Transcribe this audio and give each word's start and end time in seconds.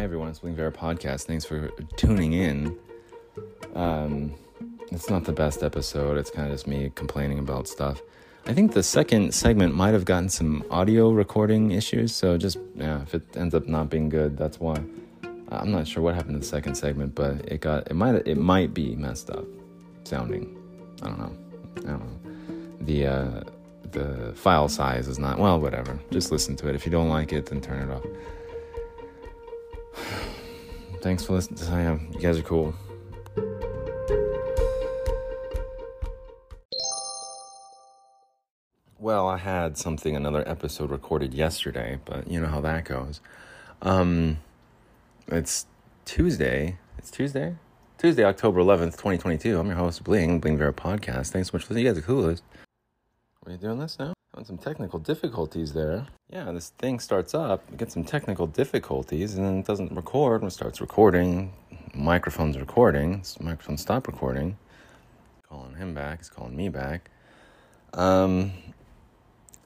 Hi 0.00 0.04
everyone, 0.04 0.28
it's 0.30 0.38
Bling 0.38 0.56
Viera 0.56 0.72
Podcast. 0.72 1.24
Thanks 1.24 1.44
for 1.44 1.68
tuning 1.98 2.32
in. 2.32 2.74
Um, 3.74 4.34
it's 4.90 5.10
not 5.10 5.24
the 5.24 5.32
best 5.32 5.62
episode. 5.62 6.16
It's 6.16 6.30
kind 6.30 6.48
of 6.48 6.54
just 6.54 6.66
me 6.66 6.90
complaining 6.94 7.38
about 7.38 7.68
stuff. 7.68 8.00
I 8.46 8.54
think 8.54 8.72
the 8.72 8.82
second 8.82 9.34
segment 9.34 9.74
might 9.74 9.92
have 9.92 10.06
gotten 10.06 10.30
some 10.30 10.64
audio 10.70 11.10
recording 11.10 11.72
issues, 11.72 12.14
so 12.14 12.38
just 12.38 12.56
yeah, 12.76 13.02
if 13.02 13.14
it 13.14 13.36
ends 13.36 13.54
up 13.54 13.68
not 13.68 13.90
being 13.90 14.08
good, 14.08 14.38
that's 14.38 14.58
why. 14.58 14.82
I'm 15.50 15.70
not 15.70 15.86
sure 15.86 16.02
what 16.02 16.14
happened 16.14 16.36
to 16.36 16.38
the 16.38 16.46
second 16.46 16.76
segment, 16.76 17.14
but 17.14 17.46
it 17.52 17.60
got 17.60 17.90
it 17.90 17.94
might 17.94 18.26
it 18.26 18.38
might 18.38 18.72
be 18.72 18.96
messed 18.96 19.28
up 19.28 19.44
sounding. 20.04 20.56
I 21.02 21.08
don't 21.08 21.18
know. 21.18 21.36
I 21.76 21.90
don't 21.90 22.00
know. 22.00 22.86
The 22.86 23.06
uh, 23.06 23.40
the 23.92 24.32
file 24.34 24.70
size 24.70 25.08
is 25.08 25.18
not 25.18 25.38
well. 25.38 25.60
Whatever. 25.60 26.00
Just 26.10 26.32
listen 26.32 26.56
to 26.56 26.70
it. 26.70 26.74
If 26.74 26.86
you 26.86 26.90
don't 26.90 27.10
like 27.10 27.34
it, 27.34 27.44
then 27.44 27.60
turn 27.60 27.86
it 27.86 27.92
off. 27.92 28.06
Thanks 31.00 31.24
for 31.24 31.32
listening. 31.32 31.62
I 31.72 31.80
am. 31.80 32.10
You 32.12 32.20
guys 32.20 32.38
are 32.38 32.42
cool. 32.42 32.74
Well, 38.98 39.28
I 39.28 39.38
had 39.38 39.78
something, 39.78 40.14
another 40.14 40.46
episode 40.46 40.90
recorded 40.90 41.32
yesterday, 41.32 41.98
but 42.04 42.30
you 42.30 42.38
know 42.38 42.48
how 42.48 42.60
that 42.60 42.84
goes. 42.84 43.20
Um, 43.80 44.38
it's 45.26 45.66
Tuesday. 46.04 46.76
It's 46.98 47.10
Tuesday? 47.10 47.56
Tuesday, 47.96 48.24
October 48.24 48.60
11th, 48.60 48.92
2022. 48.92 49.58
I'm 49.58 49.68
your 49.68 49.76
host, 49.76 50.04
Bling, 50.04 50.38
Bling 50.38 50.58
Viera 50.58 50.72
Podcast. 50.72 51.28
Thanks 51.28 51.48
so 51.50 51.56
much 51.56 51.64
for 51.64 51.72
listening. 51.72 51.86
You 51.86 51.92
guys 51.92 51.98
are 51.98 52.02
coolest. 52.02 52.42
Are 53.46 53.52
you 53.52 53.58
doing 53.58 53.78
this 53.78 53.98
now? 53.98 54.12
Having 54.40 54.56
some 54.56 54.72
technical 54.72 54.98
difficulties 54.98 55.74
there. 55.74 56.06
Yeah, 56.32 56.50
this 56.50 56.70
thing 56.78 56.98
starts 56.98 57.34
up, 57.34 57.62
we 57.70 57.76
get 57.76 57.92
some 57.92 58.04
technical 58.04 58.46
difficulties, 58.46 59.34
and 59.34 59.44
then 59.44 59.58
it 59.58 59.66
doesn't 59.66 59.92
record 59.92 60.40
when 60.40 60.48
it 60.48 60.52
starts 60.52 60.80
recording. 60.80 61.52
Microphone's 61.92 62.56
recording. 62.56 63.22
Microphone 63.38 63.76
stop 63.76 64.06
recording. 64.06 64.56
Calling 65.46 65.74
him 65.74 65.92
back. 65.92 66.20
He's 66.20 66.30
calling 66.30 66.56
me 66.56 66.70
back. 66.70 67.10
Um, 67.92 68.52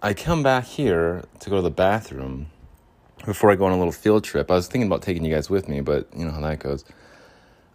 I 0.03 0.13
come 0.13 0.43
back 0.43 0.65
here 0.65 1.23
to 1.39 1.51
go 1.51 1.55
to 1.55 1.63
the 1.63 1.71
bathroom 1.71 2.47
before 3.25 3.53
I 3.53 3.55
go 3.55 3.67
on 3.67 3.73
a 3.73 3.79
little 3.79 3.93
field 3.93 4.25
trip. 4.25 4.51
I 4.51 4.55
was 4.55 4.67
thinking 4.67 4.89
about 4.89 5.03
taking 5.03 5.25
you 5.25 5.33
guys 5.33 5.49
with 5.49 5.69
me, 5.69 5.83
but 5.83 6.09
you 6.17 6.25
know 6.25 6.33
how 6.33 6.41
that 6.41 6.59
goes. 6.59 6.85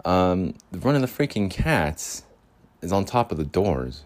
Um, 0.03 0.53
one 0.81 0.95
of 0.95 1.01
the 1.01 1.07
freaking 1.07 1.49
cats 1.49 2.23
is 2.81 2.91
on 2.91 3.05
top 3.05 3.31
of 3.31 3.37
the 3.37 3.45
doors, 3.45 4.03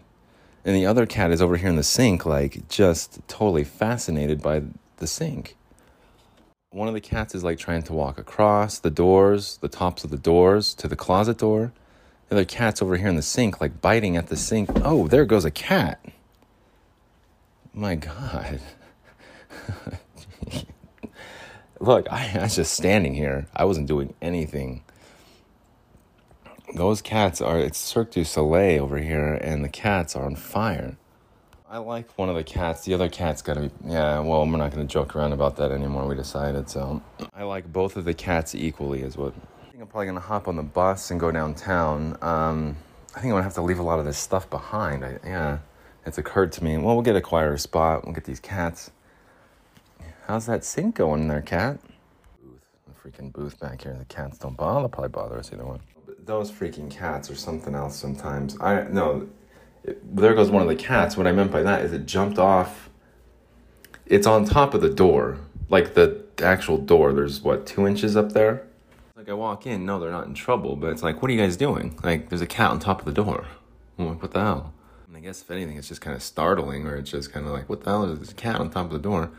and 0.64 0.74
the 0.74 0.86
other 0.86 1.06
cat 1.06 1.30
is 1.30 1.42
over 1.42 1.56
here 1.56 1.68
in 1.68 1.76
the 1.76 1.82
sink, 1.82 2.24
like 2.24 2.68
just 2.68 3.20
totally 3.28 3.64
fascinated 3.64 4.42
by 4.42 4.62
the 4.96 5.06
sink. 5.06 5.56
One 6.70 6.88
of 6.88 6.94
the 6.94 7.00
cats 7.00 7.34
is 7.34 7.44
like 7.44 7.58
trying 7.58 7.82
to 7.84 7.92
walk 7.92 8.18
across 8.18 8.78
the 8.78 8.90
doors, 8.90 9.58
the 9.58 9.68
tops 9.68 10.04
of 10.04 10.10
the 10.10 10.16
doors 10.16 10.74
to 10.74 10.88
the 10.88 10.96
closet 10.96 11.38
door. 11.38 11.72
The 12.28 12.36
other 12.36 12.44
cat's 12.44 12.82
over 12.82 12.96
here 12.96 13.08
in 13.08 13.16
the 13.16 13.22
sink, 13.22 13.60
like 13.60 13.80
biting 13.80 14.16
at 14.16 14.28
the 14.28 14.36
sink. 14.36 14.70
Oh, 14.76 15.06
there 15.06 15.24
goes 15.24 15.44
a 15.44 15.50
cat. 15.50 16.04
My 17.72 17.96
God. 17.96 18.60
Look, 21.80 22.06
I, 22.10 22.38
I 22.38 22.42
was 22.44 22.56
just 22.56 22.72
standing 22.72 23.14
here. 23.14 23.46
I 23.54 23.64
wasn't 23.64 23.88
doing 23.88 24.14
anything. 24.22 24.82
Those 26.74 27.00
cats 27.00 27.40
are, 27.40 27.58
it's 27.58 27.78
Cirque 27.78 28.10
du 28.10 28.24
Soleil 28.24 28.82
over 28.82 28.98
here, 28.98 29.34
and 29.34 29.64
the 29.64 29.68
cats 29.68 30.16
are 30.16 30.24
on 30.24 30.34
fire. 30.34 30.96
I 31.68 31.78
like 31.78 32.18
one 32.18 32.28
of 32.28 32.34
the 32.34 32.44
cats. 32.44 32.84
The 32.84 32.94
other 32.94 33.08
cat's 33.08 33.42
gotta 33.42 33.62
be, 33.62 33.70
yeah, 33.86 34.18
well, 34.20 34.46
we're 34.46 34.56
not 34.56 34.70
gonna 34.70 34.84
joke 34.84 35.14
around 35.16 35.32
about 35.32 35.56
that 35.56 35.70
anymore. 35.70 36.06
We 36.06 36.14
decided, 36.14 36.68
so. 36.68 37.02
I 37.34 37.44
like 37.44 37.72
both 37.72 37.96
of 37.96 38.04
the 38.04 38.14
cats 38.14 38.54
equally, 38.54 39.02
is 39.02 39.16
what. 39.16 39.34
I 39.62 39.70
think 39.70 39.82
I'm 39.82 39.86
probably 39.86 40.06
gonna 40.06 40.20
hop 40.20 40.48
on 40.48 40.56
the 40.56 40.62
bus 40.62 41.10
and 41.10 41.18
go 41.18 41.30
downtown. 41.30 42.18
Um, 42.20 42.76
I 43.14 43.20
think 43.20 43.26
I'm 43.26 43.30
gonna 43.30 43.42
have 43.44 43.54
to 43.54 43.62
leave 43.62 43.78
a 43.78 43.82
lot 43.82 43.98
of 43.98 44.04
this 44.04 44.18
stuff 44.18 44.50
behind. 44.50 45.04
I, 45.04 45.18
yeah 45.24 45.58
it's 46.06 46.18
occurred 46.18 46.52
to 46.52 46.64
me, 46.64 46.76
well, 46.76 46.94
we'll 46.94 47.02
get 47.02 47.16
a 47.16 47.20
quieter 47.20 47.56
spot. 47.58 48.04
We'll 48.04 48.14
get 48.14 48.24
these 48.24 48.40
cats. 48.40 48.90
How's 50.26 50.46
that 50.46 50.64
sink 50.64 50.96
going 50.96 51.28
there, 51.28 51.42
cat? 51.42 51.78
Booth, 52.42 52.60
the 52.86 52.92
freaking 53.08 53.32
booth 53.32 53.58
back 53.60 53.82
here. 53.82 53.94
The 53.98 54.04
cats 54.06 54.38
don't 54.38 54.56
bother. 54.56 54.88
Probably 54.88 55.10
bother 55.10 55.38
us 55.38 55.52
either 55.52 55.64
way. 55.64 55.78
Those 56.24 56.50
freaking 56.50 56.90
cats 56.90 57.30
are 57.30 57.34
something 57.34 57.74
else 57.74 57.96
sometimes. 57.96 58.56
I 58.58 58.84
no, 58.84 59.28
there 59.84 60.34
goes 60.34 60.50
one 60.50 60.62
of 60.62 60.68
the 60.68 60.76
cats. 60.76 61.16
What 61.16 61.26
I 61.26 61.32
meant 61.32 61.50
by 61.50 61.62
that 61.62 61.82
is 61.82 61.92
it 61.92 62.06
jumped 62.06 62.38
off. 62.38 62.88
It's 64.06 64.26
on 64.26 64.46
top 64.46 64.72
of 64.72 64.80
the 64.80 64.88
door, 64.88 65.38
like 65.68 65.94
the 65.94 66.24
actual 66.42 66.78
door. 66.78 67.12
There's 67.12 67.42
what 67.42 67.66
two 67.66 67.86
inches 67.86 68.16
up 68.16 68.32
there. 68.32 68.66
Like 69.16 69.28
I 69.28 69.34
walk 69.34 69.66
in, 69.66 69.84
no, 69.84 69.98
they're 69.98 70.10
not 70.10 70.26
in 70.26 70.34
trouble, 70.34 70.76
but 70.76 70.90
it's 70.90 71.02
like, 71.02 71.20
what 71.20 71.30
are 71.30 71.34
you 71.34 71.40
guys 71.40 71.56
doing? 71.56 71.98
Like, 72.02 72.28
there's 72.28 72.42
a 72.42 72.46
cat 72.46 72.70
on 72.70 72.78
top 72.78 72.98
of 73.00 73.06
the 73.06 73.22
door. 73.22 73.46
I'm 73.98 74.08
like, 74.08 74.20
what 74.20 74.32
the 74.32 74.40
hell? 74.40 74.74
And 75.06 75.16
I 75.16 75.20
guess 75.20 75.40
if 75.40 75.50
anything, 75.50 75.76
it's 75.76 75.88
just 75.88 76.00
kind 76.00 76.16
of 76.16 76.22
startling, 76.22 76.86
or 76.86 76.96
it's 76.96 77.10
just 77.10 77.32
kind 77.32 77.46
of 77.46 77.52
like, 77.52 77.68
what 77.68 77.84
the 77.84 77.90
hell 77.90 78.04
is 78.04 78.18
this 78.18 78.32
cat 78.32 78.56
on 78.56 78.70
top 78.70 78.86
of 78.86 78.92
the 78.92 78.98
door? 78.98 79.30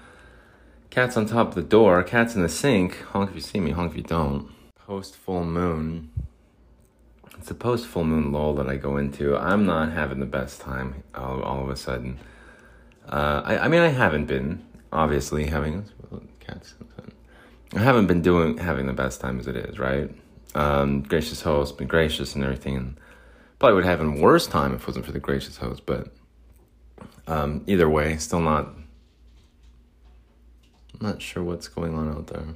Cat's 0.89 1.17
on 1.17 1.25
top 1.25 1.49
of 1.49 1.55
the 1.55 1.61
door. 1.61 2.01
Cat's 2.03 2.35
in 2.35 2.41
the 2.41 2.49
sink. 2.49 3.01
Honk 3.01 3.31
if 3.31 3.35
you 3.35 3.41
see 3.41 3.59
me. 3.59 3.71
Honk 3.71 3.91
if 3.91 3.97
you 3.97 4.03
don't. 4.03 4.49
Post 4.75 5.15
full 5.15 5.43
moon. 5.43 6.09
It's 7.45 7.51
a 7.51 7.53
post 7.53 7.85
full 7.85 8.05
moon 8.05 8.31
lull 8.31 8.55
that 8.55 8.67
I 8.67 8.75
go 8.75 8.97
into. 8.97 9.37
I'm 9.37 9.67
not 9.67 9.91
having 9.91 10.19
the 10.19 10.25
best 10.25 10.61
time 10.61 11.03
all, 11.13 11.43
all 11.43 11.61
of 11.61 11.69
a 11.69 11.75
sudden. 11.75 12.17
Uh, 13.07 13.43
I, 13.45 13.59
I 13.59 13.67
mean, 13.67 13.81
I 13.81 13.89
haven't 13.89 14.25
been 14.25 14.65
obviously 14.91 15.45
having 15.45 15.85
cats. 16.39 16.73
I 17.75 17.81
haven't 17.81 18.07
been 18.07 18.23
doing 18.23 18.57
having 18.57 18.87
the 18.87 18.93
best 18.93 19.21
time 19.21 19.39
as 19.39 19.45
it 19.45 19.55
is, 19.55 19.77
right? 19.77 20.09
Um, 20.55 21.03
gracious 21.03 21.43
host, 21.43 21.77
been 21.77 21.87
gracious 21.87 22.33
and 22.33 22.43
everything. 22.43 22.97
Probably 23.59 23.75
would 23.75 23.85
have 23.85 24.01
a 24.01 24.09
worse 24.09 24.47
time 24.47 24.73
if 24.73 24.81
it 24.81 24.87
wasn't 24.87 25.05
for 25.05 25.11
the 25.11 25.19
gracious 25.19 25.57
host, 25.57 25.85
but 25.85 26.07
um, 27.27 27.63
either 27.67 27.87
way, 27.87 28.17
still 28.17 28.41
not. 28.41 28.73
I'm 30.99 30.99
not 30.99 31.21
sure 31.21 31.43
what's 31.43 31.67
going 31.67 31.93
on 31.93 32.09
out 32.09 32.25
there. 32.25 32.47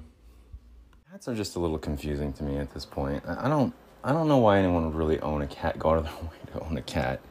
Cats 1.12 1.28
are 1.28 1.36
just 1.36 1.56
a 1.58 1.60
little 1.60 1.78
confusing 1.78 2.34
to 2.34 2.44
me 2.44 2.58
at 2.58 2.74
this 2.74 2.86
point. 2.86 3.22
I, 3.28 3.46
I 3.46 3.50
don't. 3.50 3.72
I 4.04 4.14
don't 4.14 4.28
know 4.28 4.38
why 4.38 4.60
anyone 4.60 4.86
would 4.86 4.96
really 4.96 5.20
own 5.20 5.42
a 5.42 5.48
cat. 5.48 5.78
Go 5.78 5.92
out 5.92 5.98
of 5.98 6.04
their 6.06 6.14
way 6.22 6.38
to 6.54 6.60
own 6.62 6.78
a 6.78 6.82
cat. 6.82 7.22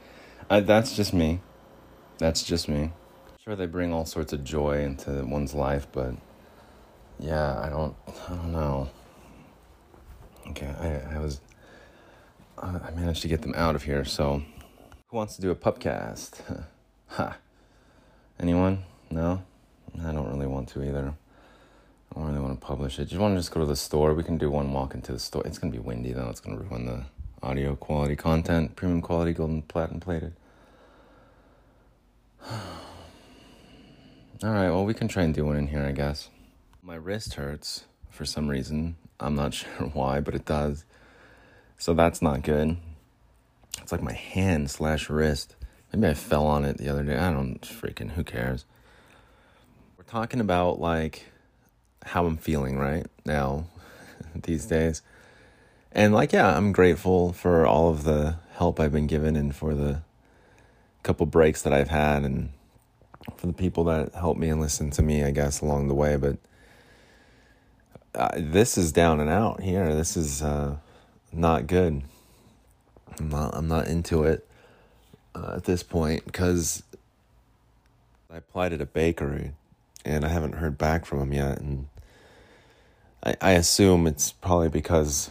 That's 0.48 0.96
just 0.96 1.12
me. 1.12 1.40
That's 2.18 2.42
just 2.42 2.68
me. 2.68 2.92
Sure, 3.38 3.56
they 3.56 3.66
bring 3.66 3.92
all 3.92 4.04
sorts 4.04 4.32
of 4.32 4.44
joy 4.44 4.82
into 4.82 5.24
one's 5.24 5.54
life, 5.54 5.86
but 5.92 6.14
yeah, 7.18 7.58
I 7.60 7.68
don't. 7.68 7.94
I 8.26 8.30
don't 8.30 8.52
know. 8.52 8.90
Okay, 10.48 10.66
I, 10.66 11.16
I 11.16 11.18
was 11.18 11.40
I 12.62 12.90
managed 12.94 13.22
to 13.22 13.28
get 13.28 13.42
them 13.42 13.54
out 13.56 13.74
of 13.74 13.84
here. 13.84 14.04
So, 14.04 14.42
who 15.08 15.16
wants 15.16 15.36
to 15.36 15.42
do 15.42 15.50
a 15.50 15.54
pupcast? 15.54 16.64
ha. 17.06 17.36
Anyone? 18.40 18.84
No? 19.10 19.42
I 20.00 20.12
don't 20.12 20.28
really 20.28 20.46
want 20.46 20.68
to 20.70 20.82
either. 20.82 21.14
I 22.10 22.20
don't 22.20 22.28
really 22.28 22.40
want 22.40 22.60
to 22.60 22.66
publish 22.66 22.98
it. 22.98 23.12
You 23.12 23.18
want 23.18 23.34
to 23.34 23.40
just 23.40 23.50
go 23.50 23.60
to 23.60 23.66
the 23.66 23.76
store? 23.76 24.14
We 24.14 24.24
can 24.24 24.38
do 24.38 24.50
one 24.50 24.72
walk 24.72 24.94
into 24.94 25.12
the 25.12 25.18
store. 25.18 25.42
It's 25.44 25.58
going 25.58 25.72
to 25.72 25.78
be 25.78 25.84
windy 25.84 26.12
though. 26.12 26.28
It's 26.28 26.40
going 26.40 26.56
to 26.56 26.64
ruin 26.64 26.86
the 26.86 27.04
audio 27.42 27.76
quality 27.76 28.16
content, 28.16 28.76
premium 28.76 29.02
quality, 29.02 29.32
golden 29.32 29.62
platinum 29.62 30.00
plated. 30.00 30.32
All 32.50 32.60
right, 34.42 34.70
well, 34.70 34.84
we 34.84 34.94
can 34.94 35.08
try 35.08 35.24
and 35.24 35.34
do 35.34 35.44
one 35.44 35.56
in 35.56 35.66
here, 35.66 35.84
I 35.84 35.92
guess. 35.92 36.30
My 36.82 36.94
wrist 36.94 37.34
hurts 37.34 37.84
for 38.10 38.24
some 38.24 38.48
reason. 38.48 38.96
I'm 39.20 39.34
not 39.34 39.54
sure 39.54 39.88
why, 39.92 40.20
but 40.20 40.34
it 40.34 40.44
does. 40.44 40.84
So 41.76 41.94
that's 41.94 42.22
not 42.22 42.42
good. 42.42 42.76
It's 43.82 43.92
like 43.92 44.02
my 44.02 44.12
hand 44.12 44.70
slash 44.70 45.08
wrist. 45.08 45.54
Maybe 45.92 46.08
I 46.08 46.14
fell 46.14 46.46
on 46.46 46.64
it 46.64 46.78
the 46.78 46.88
other 46.88 47.02
day. 47.02 47.16
I 47.16 47.32
don't 47.32 47.60
freaking, 47.62 48.10
who 48.10 48.24
cares? 48.24 48.64
We're 49.96 50.04
talking 50.04 50.40
about 50.40 50.80
like 50.80 51.24
how 52.08 52.26
I'm 52.26 52.36
feeling 52.36 52.78
right 52.78 53.06
now 53.24 53.66
these 54.34 54.66
days. 54.66 55.02
And 55.92 56.12
like, 56.12 56.32
yeah, 56.32 56.56
I'm 56.56 56.72
grateful 56.72 57.32
for 57.32 57.66
all 57.66 57.90
of 57.90 58.04
the 58.04 58.36
help 58.52 58.78
I've 58.78 58.92
been 58.92 59.06
given 59.06 59.36
and 59.36 59.54
for 59.54 59.74
the 59.74 60.02
couple 61.02 61.26
breaks 61.26 61.62
that 61.62 61.72
I've 61.72 61.88
had 61.88 62.24
and 62.24 62.50
for 63.36 63.46
the 63.46 63.52
people 63.52 63.84
that 63.84 64.14
helped 64.14 64.38
me 64.38 64.48
and 64.48 64.60
listened 64.60 64.92
to 64.94 65.02
me, 65.02 65.24
I 65.24 65.30
guess, 65.30 65.60
along 65.60 65.88
the 65.88 65.94
way. 65.94 66.16
But 66.16 66.36
uh, 68.14 68.30
this 68.36 68.76
is 68.76 68.92
down 68.92 69.20
and 69.20 69.30
out 69.30 69.62
here. 69.62 69.94
This 69.94 70.16
is, 70.16 70.42
uh, 70.42 70.76
not 71.32 71.66
good. 71.66 72.02
I'm 73.18 73.28
not, 73.28 73.54
I'm 73.54 73.68
not 73.68 73.88
into 73.88 74.24
it 74.24 74.46
uh, 75.34 75.54
at 75.56 75.64
this 75.64 75.82
point 75.82 76.24
because 76.24 76.82
I 78.32 78.36
applied 78.36 78.72
at 78.72 78.80
a 78.80 78.86
bakery 78.86 79.52
and 80.04 80.24
I 80.24 80.28
haven't 80.28 80.54
heard 80.54 80.78
back 80.78 81.04
from 81.04 81.18
them 81.18 81.32
yet. 81.32 81.58
And 81.58 81.88
I, 83.28 83.36
I 83.40 83.50
assume 83.52 84.06
it's 84.06 84.32
probably 84.32 84.68
because, 84.68 85.30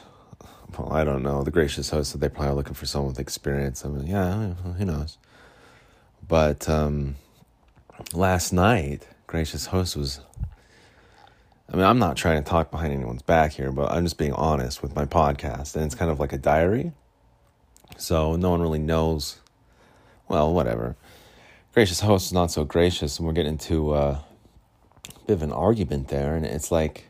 well, 0.77 0.93
I 0.93 1.03
don't 1.03 1.23
know. 1.23 1.43
The 1.43 1.51
gracious 1.51 1.89
host 1.89 2.11
said 2.11 2.21
they're 2.21 2.29
probably 2.29 2.55
looking 2.55 2.73
for 2.73 2.85
someone 2.85 3.11
with 3.11 3.19
experience. 3.19 3.83
I 3.83 3.89
mean, 3.89 4.07
yeah, 4.07 4.53
who 4.53 4.85
knows? 4.85 5.17
But 6.27 6.69
um, 6.69 7.15
last 8.13 8.53
night, 8.53 9.07
gracious 9.25 9.67
host 9.67 9.95
was 9.95 10.21
I 11.69 11.75
mean, 11.75 11.85
I'm 11.85 11.99
not 11.99 12.15
trying 12.15 12.41
to 12.41 12.49
talk 12.49 12.71
behind 12.71 12.93
anyone's 12.93 13.23
back 13.23 13.51
here, 13.51 13.73
but 13.73 13.91
I'm 13.91 14.05
just 14.05 14.17
being 14.17 14.31
honest 14.33 14.81
with 14.81 14.95
my 14.95 15.05
podcast. 15.05 15.75
And 15.75 15.83
it's 15.83 15.95
kind 15.95 16.09
of 16.09 16.17
like 16.17 16.31
a 16.31 16.37
diary. 16.37 16.93
So 17.97 18.37
no 18.37 18.51
one 18.51 18.61
really 18.61 18.79
knows. 18.79 19.39
Well, 20.29 20.53
whatever. 20.53 20.95
Gracious 21.73 21.99
host 21.99 22.27
is 22.27 22.33
not 22.33 22.51
so 22.51 22.63
gracious, 22.63 23.19
and 23.19 23.27
we're 23.27 23.33
getting 23.33 23.53
into 23.53 23.91
uh, 23.91 24.19
a 25.09 25.19
bit 25.25 25.33
of 25.33 25.41
an 25.41 25.51
argument 25.51 26.07
there. 26.07 26.35
And 26.35 26.45
it's 26.45 26.71
like, 26.71 27.06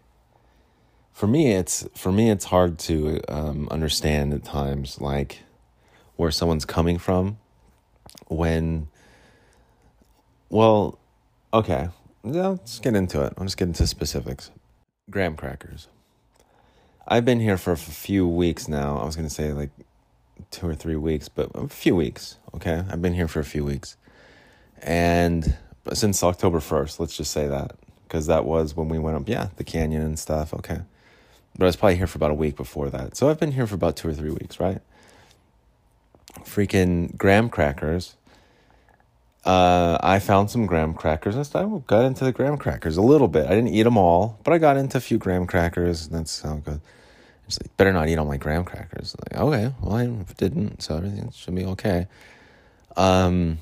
for 1.17 1.25
me, 1.25 1.53
it's 1.53 1.83
for 1.95 2.11
me, 2.11 2.29
it's 2.29 2.45
hard 2.45 2.77
to 2.77 3.19
um, 3.27 3.67
understand 3.71 4.35
at 4.35 4.43
times, 4.43 5.01
like 5.01 5.39
where 6.15 6.29
someone's 6.29 6.63
coming 6.63 6.99
from 6.99 7.39
when. 8.27 8.87
Well, 10.51 10.99
okay, 11.51 11.89
yeah, 12.23 12.49
let's 12.49 12.77
get 12.77 12.95
into 12.95 13.23
it. 13.23 13.33
Just 13.41 13.57
get 13.57 13.67
into 13.67 13.87
specifics. 13.87 14.51
Graham 15.09 15.35
crackers. 15.35 15.87
I've 17.07 17.25
been 17.25 17.39
here 17.39 17.57
for 17.57 17.71
a 17.71 17.77
few 17.77 18.27
weeks 18.27 18.67
now. 18.67 18.99
I 18.99 19.05
was 19.05 19.15
going 19.15 19.27
to 19.27 19.33
say 19.33 19.53
like 19.53 19.71
two 20.51 20.67
or 20.67 20.75
three 20.75 20.97
weeks, 20.97 21.29
but 21.29 21.49
a 21.55 21.67
few 21.67 21.95
weeks. 21.95 22.37
Okay. 22.53 22.83
I've 22.91 23.01
been 23.01 23.15
here 23.15 23.27
for 23.27 23.39
a 23.39 23.45
few 23.45 23.65
weeks. 23.65 23.97
And 24.83 25.57
since 25.93 26.21
October 26.21 26.59
1st, 26.59 26.99
let's 26.99 27.17
just 27.17 27.31
say 27.31 27.47
that. 27.47 27.75
Because 28.03 28.27
that 28.27 28.45
was 28.45 28.75
when 28.75 28.87
we 28.87 28.99
went 28.99 29.17
up, 29.17 29.27
yeah, 29.27 29.49
the 29.55 29.63
canyon 29.63 30.03
and 30.03 30.19
stuff. 30.19 30.53
Okay. 30.53 30.81
But 31.57 31.65
I 31.65 31.67
was 31.67 31.75
probably 31.75 31.95
here 31.95 32.07
for 32.07 32.17
about 32.17 32.31
a 32.31 32.35
week 32.35 32.55
before 32.55 32.89
that. 32.89 33.17
So 33.17 33.29
I've 33.29 33.39
been 33.39 33.53
here 33.53 33.67
for 33.67 33.75
about 33.75 33.95
two 33.95 34.09
or 34.09 34.13
three 34.13 34.29
weeks, 34.29 34.59
right? 34.59 34.81
Freaking 36.43 37.17
graham 37.17 37.49
crackers 37.49 38.15
uh, 39.47 39.97
I 40.01 40.19
found 40.19 40.51
some 40.51 40.65
graham 40.65 40.93
crackers. 40.93 41.37
I 41.55 41.65
got 41.87 42.03
into 42.03 42.25
the 42.25 42.33
graham 42.33 42.57
crackers 42.57 42.97
a 42.97 43.01
little 43.01 43.29
bit. 43.29 43.45
I 43.45 43.55
didn't 43.55 43.69
eat 43.69 43.83
them 43.83 43.97
all, 43.97 44.37
but 44.43 44.53
I 44.53 44.57
got 44.57 44.75
into 44.75 44.97
a 44.97 45.01
few 45.01 45.17
graham 45.17 45.47
crackers. 45.47 46.09
That's 46.09 46.41
how 46.41 46.55
good. 46.55 46.81
It's 47.47 47.57
like, 47.61 47.75
better 47.77 47.93
not 47.93 48.09
eat 48.09 48.17
all 48.17 48.25
my 48.25 48.35
graham 48.35 48.65
crackers. 48.65 49.15
Like, 49.21 49.39
okay, 49.39 49.73
well, 49.81 49.95
I 49.95 50.05
didn't, 50.35 50.81
so 50.81 50.97
everything 50.97 51.31
should 51.31 51.55
be 51.55 51.63
okay. 51.63 52.07
Um, 52.97 53.59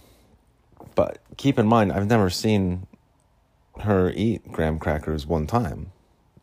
but 0.95 1.19
keep 1.37 1.59
in 1.59 1.67
mind, 1.67 1.93
I've 1.93 2.07
never 2.07 2.31
seen 2.31 2.87
her 3.81 4.11
eat 4.15 4.51
graham 4.51 4.79
crackers 4.79 5.27
one 5.27 5.45
time, 5.45 5.91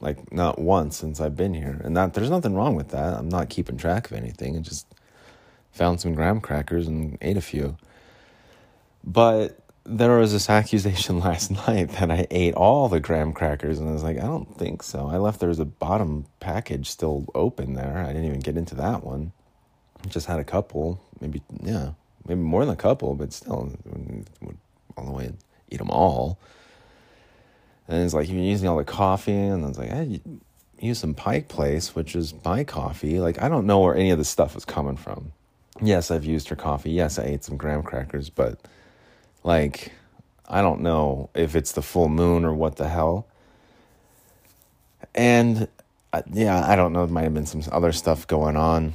like 0.03 0.33
not 0.33 0.59
once 0.59 0.97
since 0.97 1.21
I've 1.21 1.37
been 1.37 1.55
here. 1.55 1.81
And 1.83 1.97
that 1.97 2.13
there's 2.13 2.29
nothing 2.29 2.55
wrong 2.55 2.75
with 2.75 2.89
that. 2.89 3.15
I'm 3.15 3.29
not 3.29 3.49
keeping 3.49 3.77
track 3.79 4.11
of 4.11 4.17
anything. 4.17 4.57
I 4.57 4.61
just 4.61 4.87
found 5.71 6.01
some 6.01 6.15
graham 6.15 6.41
crackers 6.41 6.89
and 6.89 7.17
ate 7.23 7.37
a 7.37 7.41
few. 7.41 7.77
But 9.05 9.59
there 9.85 10.19
was 10.19 10.33
this 10.33 10.51
accusation 10.61 11.21
last 11.21 11.51
night 11.69 11.93
that 11.93 12.11
I 12.11 12.27
ate 12.31 12.55
all 12.55 12.89
the 12.89 13.01
graham 13.01 13.33
crackers, 13.33 13.79
and 13.79 13.89
I 13.89 13.93
was 13.93 14.03
like, 14.03 14.19
I 14.19 14.23
don't 14.27 14.59
think 14.59 14.83
so. 14.83 15.09
I 15.09 15.17
left 15.17 15.41
there 15.41 15.49
was 15.49 15.61
a 15.61 15.65
bottom 15.65 16.27
package 16.41 16.91
still 16.91 17.27
open 17.35 17.75
there. 17.75 17.99
I 17.99 18.09
didn't 18.09 18.27
even 18.27 18.41
get 18.41 18.57
into 18.57 18.75
that 18.75 19.05
one. 19.05 19.33
Just 20.09 20.27
had 20.27 20.41
a 20.41 20.45
couple, 20.45 21.01
maybe 21.21 21.43
yeah, 21.63 21.93
maybe 22.27 22.41
more 22.41 22.65
than 22.65 22.75
a 22.75 22.77
couple, 22.77 23.15
but 23.15 23.33
still, 23.33 23.73
all 24.97 25.07
the 25.07 25.13
way 25.13 25.33
eat 25.71 25.79
them 25.79 25.91
all. 25.91 26.41
And 27.88 28.02
it's 28.05 28.14
like 28.14 28.29
you're 28.29 28.40
using 28.40 28.69
all 28.69 28.76
the 28.76 28.84
coffee, 28.84 29.32
and 29.32 29.64
I 29.64 29.69
was 29.69 29.79
like, 29.79 29.90
I 29.90 30.20
use 30.79 30.99
some 30.99 31.14
Pike 31.14 31.49
Place, 31.49 31.94
which 31.94 32.14
is 32.14 32.34
my 32.44 32.64
coffee. 32.64 33.20
Like 33.20 33.40
I 33.43 33.49
don't 33.49 33.67
know 33.67 33.81
where 33.81 33.94
any 33.94 34.11
of 34.11 34.19
this 34.19 34.29
stuff 34.29 34.56
is 34.56 34.64
coming 34.64 34.96
from. 34.96 35.32
Yes, 35.81 36.11
I've 36.11 36.25
used 36.25 36.49
her 36.49 36.56
coffee. 36.56 36.90
Yes, 36.90 37.19
I 37.19 37.25
ate 37.25 37.44
some 37.44 37.56
graham 37.56 37.82
crackers, 37.82 38.31
but 38.31 38.58
like, 39.43 39.93
I 40.49 40.62
don't 40.62 40.82
know 40.82 41.31
if 41.34 41.56
it's 41.56 41.73
the 41.73 41.82
full 41.82 42.08
moon 42.08 42.44
or 42.44 42.55
what 42.55 42.76
the 42.76 42.88
hell. 42.88 43.26
And 45.14 45.69
uh, 46.12 46.23
yeah, 46.32 46.64
I 46.67 46.76
don't 46.76 46.93
know. 46.93 47.06
There 47.06 47.12
might 47.12 47.23
have 47.23 47.34
been 47.34 47.46
some 47.46 47.62
other 47.73 47.93
stuff 47.93 48.26
going 48.26 48.56
on. 48.56 48.94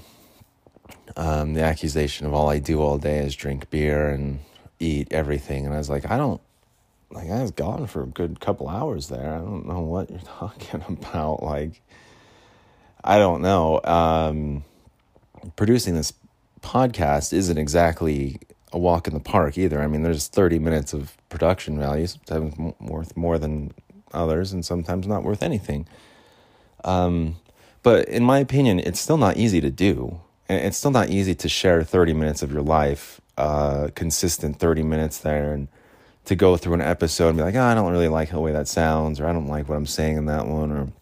Um, 1.15 1.53
the 1.53 1.63
accusation 1.63 2.27
of 2.27 2.33
all 2.33 2.49
I 2.49 2.59
do 2.59 2.81
all 2.81 2.97
day 2.97 3.19
is 3.19 3.35
drink 3.35 3.69
beer 3.69 4.09
and 4.09 4.39
eat 4.79 5.07
everything. 5.11 5.65
And 5.65 5.73
I 5.73 5.77
was 5.77 5.89
like, 5.89 6.09
I 6.09 6.17
don't, 6.17 6.41
like, 7.11 7.29
I 7.29 7.41
was 7.41 7.51
gone 7.51 7.87
for 7.87 8.03
a 8.03 8.07
good 8.07 8.39
couple 8.39 8.67
hours 8.67 9.07
there. 9.09 9.33
I 9.33 9.37
don't 9.37 9.65
know 9.65 9.81
what 9.81 10.09
you're 10.09 10.19
talking 10.25 10.83
about. 10.87 11.43
Like, 11.43 11.81
I 13.03 13.17
don't 13.17 13.41
know. 13.41 13.81
Um, 13.83 14.63
producing 15.55 15.95
this 15.95 16.13
podcast 16.61 17.33
isn't 17.33 17.57
exactly 17.57 18.39
a 18.73 18.77
walk 18.77 19.07
in 19.07 19.13
the 19.13 19.19
park 19.19 19.57
either. 19.57 19.81
I 19.81 19.87
mean, 19.87 20.03
there's 20.03 20.27
30 20.27 20.59
minutes 20.59 20.93
of 20.93 21.15
production 21.29 21.79
value, 21.79 22.07
sometimes 22.07 22.75
worth 22.79 23.15
more 23.15 23.37
than 23.37 23.73
others, 24.13 24.51
and 24.51 24.65
sometimes 24.65 25.07
not 25.07 25.23
worth 25.23 25.41
anything. 25.41 25.87
Um, 26.83 27.37
but 27.83 28.07
in 28.09 28.23
my 28.23 28.39
opinion, 28.39 28.79
it's 28.79 28.99
still 28.99 29.17
not 29.17 29.37
easy 29.37 29.61
to 29.61 29.69
do. 29.69 30.19
It's 30.49 30.77
still 30.77 30.91
not 30.91 31.09
easy 31.09 31.35
to 31.35 31.49
share 31.49 31.83
30 31.83 32.13
minutes 32.13 32.41
of 32.41 32.51
your 32.51 32.61
life, 32.61 33.21
uh, 33.37 33.89
consistent 33.95 34.59
30 34.59 34.83
minutes 34.83 35.19
there, 35.19 35.53
and 35.53 35.67
to 36.27 36.35
go 36.35 36.57
through 36.57 36.75
an 36.75 36.81
episode 36.81 37.29
and 37.29 37.37
be 37.37 37.43
like, 37.43 37.55
oh, 37.55 37.61
I 37.61 37.73
don't 37.73 37.91
really 37.91 38.07
like 38.07 38.31
the 38.31 38.39
way 38.39 38.51
that 38.51 38.67
sounds, 38.67 39.19
or 39.19 39.27
I 39.27 39.33
don't 39.33 39.47
like 39.47 39.67
what 39.67 39.75
I'm 39.75 39.85
saying 39.85 40.17
in 40.17 40.25
that 40.27 40.47
one, 40.47 40.71
or 40.71 40.79
and 40.79 40.93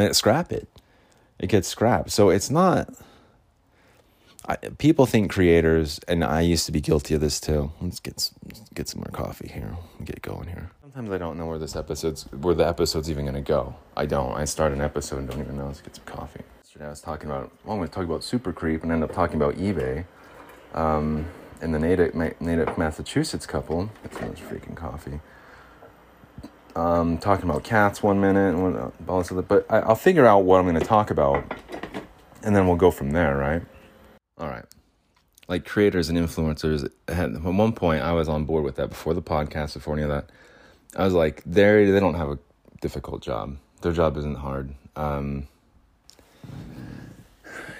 then 0.00 0.14
scrap 0.14 0.52
it. 0.52 0.68
It 1.38 1.48
gets 1.48 1.68
scrapped. 1.68 2.10
So 2.10 2.30
it's 2.30 2.50
not 2.50 2.94
I, 4.48 4.56
people 4.56 5.06
think 5.06 5.30
creators, 5.30 6.00
and 6.08 6.24
I 6.24 6.40
used 6.40 6.66
to 6.66 6.72
be 6.72 6.80
guilty 6.80 7.14
of 7.14 7.20
this 7.20 7.38
too. 7.38 7.70
Let's 7.80 8.00
get 8.00 8.30
let's 8.44 8.60
get 8.74 8.88
some 8.88 9.00
more 9.00 9.10
coffee 9.12 9.48
here. 9.48 9.76
Get 10.04 10.20
going 10.22 10.48
here. 10.48 10.70
Sometimes 10.80 11.10
I 11.10 11.18
don't 11.18 11.38
know 11.38 11.46
where 11.46 11.58
this 11.58 11.76
episode's 11.76 12.24
where 12.32 12.54
the 12.54 12.66
episode's 12.66 13.08
even 13.08 13.24
gonna 13.24 13.40
go. 13.40 13.76
I 13.96 14.06
don't. 14.06 14.32
I 14.32 14.44
start 14.44 14.72
an 14.72 14.80
episode 14.80 15.18
and 15.18 15.30
don't 15.30 15.40
even 15.40 15.56
know. 15.56 15.66
Let's 15.66 15.80
get 15.80 15.94
some 15.94 16.04
coffee. 16.06 16.42
Yesterday 16.64 16.86
I 16.86 16.90
was 16.90 17.00
talking 17.00 17.30
about. 17.30 17.52
Well, 17.64 17.74
I'm 17.74 17.78
gonna 17.78 17.88
talk 17.88 18.04
about 18.04 18.24
Super 18.24 18.52
Creep 18.52 18.82
and 18.82 18.90
end 18.90 19.04
up 19.04 19.12
talking 19.12 19.36
about 19.36 19.54
eBay. 19.54 20.04
Um, 20.74 21.26
and 21.62 21.72
the 21.72 21.78
Natick, 21.78 22.14
Natick 22.14 22.76
Massachusetts 22.76 23.46
couple. 23.46 23.88
Get 24.02 24.14
some 24.14 24.34
freaking 24.34 24.76
coffee. 24.76 25.20
Um, 26.74 27.18
talking 27.18 27.48
about 27.48 27.64
cats 27.64 28.02
one 28.02 28.20
minute 28.20 28.54
and 28.54 28.92
all 29.06 29.18
this 29.18 29.30
other, 29.30 29.42
but 29.42 29.66
I, 29.70 29.80
I'll 29.80 29.94
figure 29.94 30.26
out 30.26 30.40
what 30.40 30.58
I'm 30.58 30.66
going 30.66 30.80
to 30.80 30.86
talk 30.86 31.10
about, 31.10 31.44
and 32.42 32.56
then 32.56 32.66
we'll 32.66 32.76
go 32.76 32.90
from 32.90 33.10
there, 33.10 33.36
right? 33.36 33.62
All 34.38 34.48
right. 34.48 34.64
Like 35.48 35.66
creators 35.66 36.08
and 36.08 36.18
influencers, 36.18 36.90
at 37.08 37.42
one 37.42 37.72
point 37.72 38.02
I 38.02 38.12
was 38.12 38.28
on 38.28 38.44
board 38.44 38.64
with 38.64 38.76
that 38.76 38.88
before 38.88 39.12
the 39.12 39.22
podcast, 39.22 39.74
before 39.74 39.94
any 39.94 40.02
of 40.02 40.08
that. 40.08 40.30
I 40.96 41.04
was 41.04 41.14
like, 41.14 41.42
they 41.44 41.90
they 41.90 42.00
don't 42.00 42.14
have 42.14 42.30
a 42.30 42.38
difficult 42.80 43.22
job. 43.22 43.58
Their 43.82 43.92
job 43.92 44.16
isn't 44.16 44.38
hard. 44.38 44.74
Um, 44.96 45.48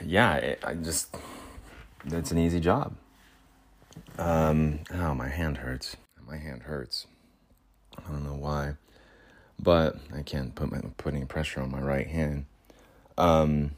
yeah, 0.05 0.35
it, 0.37 0.62
I 0.65 0.75
just 0.75 1.17
it's 2.07 2.31
an 2.31 2.39
easy 2.39 2.61
job. 2.61 2.95
Um, 4.19 4.81
oh, 4.92 5.14
my 5.14 5.28
hand 5.28 5.59
hurts. 5.59 5.97
My 6.26 6.37
hand 6.37 6.62
hurts. 6.62 7.07
I 7.99 8.11
don't 8.11 8.25
know 8.25 8.35
why, 8.35 8.75
but 9.59 9.97
I 10.14 10.23
can't 10.23 10.54
put 10.54 10.71
my, 10.71 10.81
put 10.97 11.14
any 11.14 11.25
pressure 11.25 11.61
on 11.61 11.71
my 11.71 11.81
right 11.81 12.07
hand. 12.07 12.47
Um, 13.19 13.73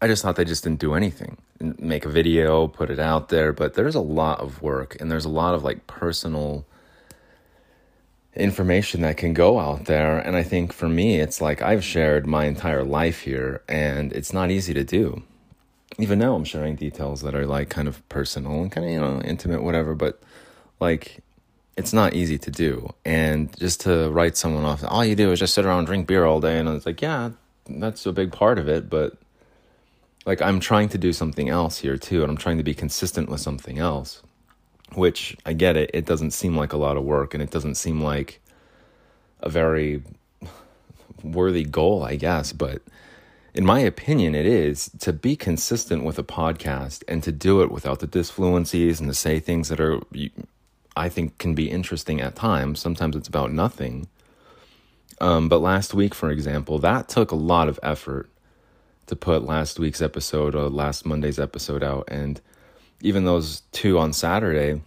I 0.00 0.06
just 0.06 0.22
thought 0.22 0.36
they 0.36 0.44
just 0.44 0.64
didn't 0.64 0.80
do 0.80 0.94
anything. 0.94 1.38
Make 1.60 2.04
a 2.04 2.08
video, 2.08 2.68
put 2.68 2.90
it 2.90 2.98
out 2.98 3.28
there, 3.28 3.52
but 3.52 3.74
there's 3.74 3.94
a 3.94 4.00
lot 4.00 4.40
of 4.40 4.60
work 4.60 4.96
and 5.00 5.10
there's 5.10 5.24
a 5.24 5.30
lot 5.30 5.54
of 5.54 5.64
like 5.64 5.86
personal 5.86 6.66
information 8.34 9.02
that 9.02 9.16
can 9.16 9.32
go 9.32 9.58
out 9.58 9.86
there. 9.86 10.18
And 10.18 10.36
I 10.36 10.42
think 10.42 10.72
for 10.72 10.88
me, 10.88 11.20
it's 11.20 11.40
like 11.40 11.62
I've 11.62 11.84
shared 11.84 12.26
my 12.26 12.44
entire 12.46 12.84
life 12.84 13.20
here 13.20 13.62
and 13.68 14.12
it's 14.12 14.32
not 14.32 14.50
easy 14.50 14.74
to 14.74 14.84
do. 14.84 15.22
Even 15.98 16.18
now, 16.18 16.34
I'm 16.34 16.44
sharing 16.44 16.74
details 16.74 17.22
that 17.22 17.34
are 17.34 17.46
like 17.46 17.68
kind 17.68 17.86
of 17.86 18.06
personal 18.08 18.62
and 18.62 18.72
kind 18.72 18.86
of, 18.86 18.92
you 18.92 19.00
know, 19.00 19.20
intimate, 19.22 19.62
whatever, 19.62 19.94
but 19.94 20.20
like 20.80 21.22
it's 21.76 21.92
not 21.92 22.14
easy 22.14 22.38
to 22.38 22.50
do. 22.50 22.92
And 23.04 23.56
just 23.58 23.80
to 23.82 24.10
write 24.10 24.36
someone 24.36 24.64
off, 24.64 24.84
all 24.86 25.04
you 25.04 25.14
do 25.14 25.32
is 25.32 25.40
just 25.40 25.54
sit 25.54 25.64
around 25.64 25.86
drink 25.86 26.06
beer 26.06 26.24
all 26.24 26.40
day. 26.40 26.58
And 26.58 26.68
it's 26.68 26.86
like, 26.86 27.00
yeah, 27.00 27.30
that's 27.68 28.06
a 28.06 28.12
big 28.12 28.32
part 28.32 28.58
of 28.58 28.68
it, 28.68 28.88
but 28.90 29.16
like 30.26 30.40
I'm 30.40 30.60
trying 30.60 30.88
to 30.90 30.98
do 30.98 31.12
something 31.12 31.48
else 31.48 31.78
here 31.78 31.96
too, 31.96 32.22
and 32.22 32.30
I'm 32.30 32.36
trying 32.36 32.58
to 32.58 32.64
be 32.64 32.74
consistent 32.74 33.28
with 33.28 33.40
something 33.40 33.78
else. 33.78 34.22
Which 34.94 35.36
I 35.44 35.54
get 35.54 35.76
it, 35.76 35.90
it 35.92 36.06
doesn't 36.06 36.30
seem 36.30 36.56
like 36.56 36.72
a 36.72 36.76
lot 36.76 36.96
of 36.96 37.02
work 37.02 37.34
and 37.34 37.42
it 37.42 37.50
doesn't 37.50 37.74
seem 37.74 38.00
like 38.00 38.40
a 39.40 39.48
very 39.48 40.02
worthy 41.22 41.64
goal, 41.64 42.04
I 42.04 42.16
guess, 42.16 42.52
but 42.52 42.82
in 43.54 43.64
my 43.64 43.80
opinion, 43.80 44.34
it 44.34 44.46
is 44.46 44.90
to 44.98 45.12
be 45.12 45.36
consistent 45.36 46.04
with 46.04 46.18
a 46.18 46.24
podcast 46.24 47.04
and 47.06 47.22
to 47.22 47.30
do 47.30 47.62
it 47.62 47.70
without 47.70 48.00
the 48.00 48.08
disfluencies 48.08 48.98
and 48.98 49.08
to 49.08 49.14
say 49.14 49.38
things 49.38 49.68
that 49.68 49.80
are, 49.80 50.00
I 50.96 51.08
think, 51.08 51.38
can 51.38 51.54
be 51.54 51.70
interesting 51.70 52.20
at 52.20 52.34
times. 52.34 52.80
Sometimes 52.80 53.14
it's 53.14 53.28
about 53.28 53.52
nothing. 53.52 54.08
Um, 55.20 55.48
but 55.48 55.60
last 55.60 55.94
week, 55.94 56.14
for 56.14 56.30
example, 56.30 56.80
that 56.80 57.08
took 57.08 57.30
a 57.30 57.36
lot 57.36 57.68
of 57.68 57.78
effort 57.82 58.28
to 59.06 59.14
put 59.14 59.44
last 59.44 59.78
week's 59.78 60.02
episode 60.02 60.56
or 60.56 60.68
last 60.68 61.06
Monday's 61.06 61.38
episode 61.38 61.84
out. 61.84 62.08
And 62.08 62.40
even 63.00 63.24
those 63.24 63.62
two 63.70 63.98
on 63.98 64.12
Saturday 64.12 64.82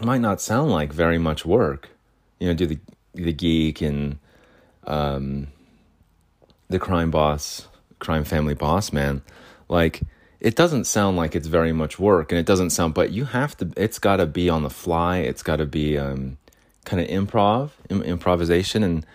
might 0.00 0.20
not 0.20 0.40
sound 0.40 0.70
like 0.70 0.92
very 0.92 1.18
much 1.18 1.44
work. 1.44 1.88
You 2.38 2.48
know, 2.48 2.54
do 2.54 2.66
the 2.66 2.78
the 3.14 3.32
geek 3.32 3.80
and 3.80 4.18
um, 4.86 5.48
the 6.68 6.78
crime 6.78 7.10
boss, 7.10 7.66
crime 7.98 8.24
family 8.24 8.54
boss 8.54 8.92
man, 8.92 9.22
like 9.68 10.02
it 10.40 10.54
doesn't 10.54 10.84
sound 10.84 11.16
like 11.16 11.34
it's 11.34 11.46
very 11.48 11.72
much 11.72 11.98
work, 11.98 12.30
and 12.30 12.38
it 12.38 12.46
doesn't 12.46 12.70
sound. 12.70 12.94
But 12.94 13.10
you 13.10 13.24
have 13.24 13.56
to. 13.58 13.72
It's 13.76 13.98
got 13.98 14.16
to 14.16 14.26
be 14.26 14.48
on 14.48 14.62
the 14.62 14.70
fly. 14.70 15.18
It's 15.18 15.42
got 15.42 15.56
to 15.56 15.66
be 15.66 15.98
um, 15.98 16.38
kind 16.84 17.02
of 17.02 17.08
improv, 17.08 17.70
Im- 17.88 18.02
improvisation, 18.02 18.82
and 18.82 19.06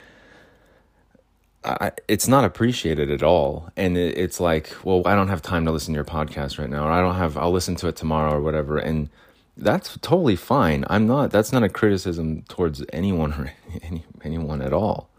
I, 1.64 1.92
it's 2.08 2.28
not 2.28 2.44
appreciated 2.44 3.12
at 3.12 3.22
all. 3.22 3.70
And 3.78 3.98
it, 3.98 4.18
it's 4.18 4.40
like, 4.40 4.76
well, 4.84 5.04
I 5.06 5.16
don't 5.16 5.28
have 5.28 5.42
time 5.42 5.66
to 5.66 5.72
listen 5.72 5.94
to 5.94 5.98
your 5.98 6.06
podcast 6.06 6.58
right 6.58 6.70
now, 6.70 6.88
or 6.88 6.92
I 6.92 7.02
don't 7.02 7.16
have. 7.16 7.38
I'll 7.38 7.52
listen 7.52 7.76
to 7.78 7.88
it 7.88 7.96
tomorrow 7.96 8.34
or 8.34 8.42
whatever, 8.42 8.78
and 8.78 9.10
that's 9.56 9.98
totally 10.02 10.36
fine. 10.36 10.86
I'm 10.90 11.06
not. 11.06 11.30
That's 11.32 11.52
not 11.52 11.64
a 11.64 11.70
criticism 11.70 12.44
towards 12.50 12.84
anyone 12.92 13.34
or 13.34 13.54
any, 13.84 14.06
anyone 14.24 14.62
at 14.62 14.74
all. 14.74 15.10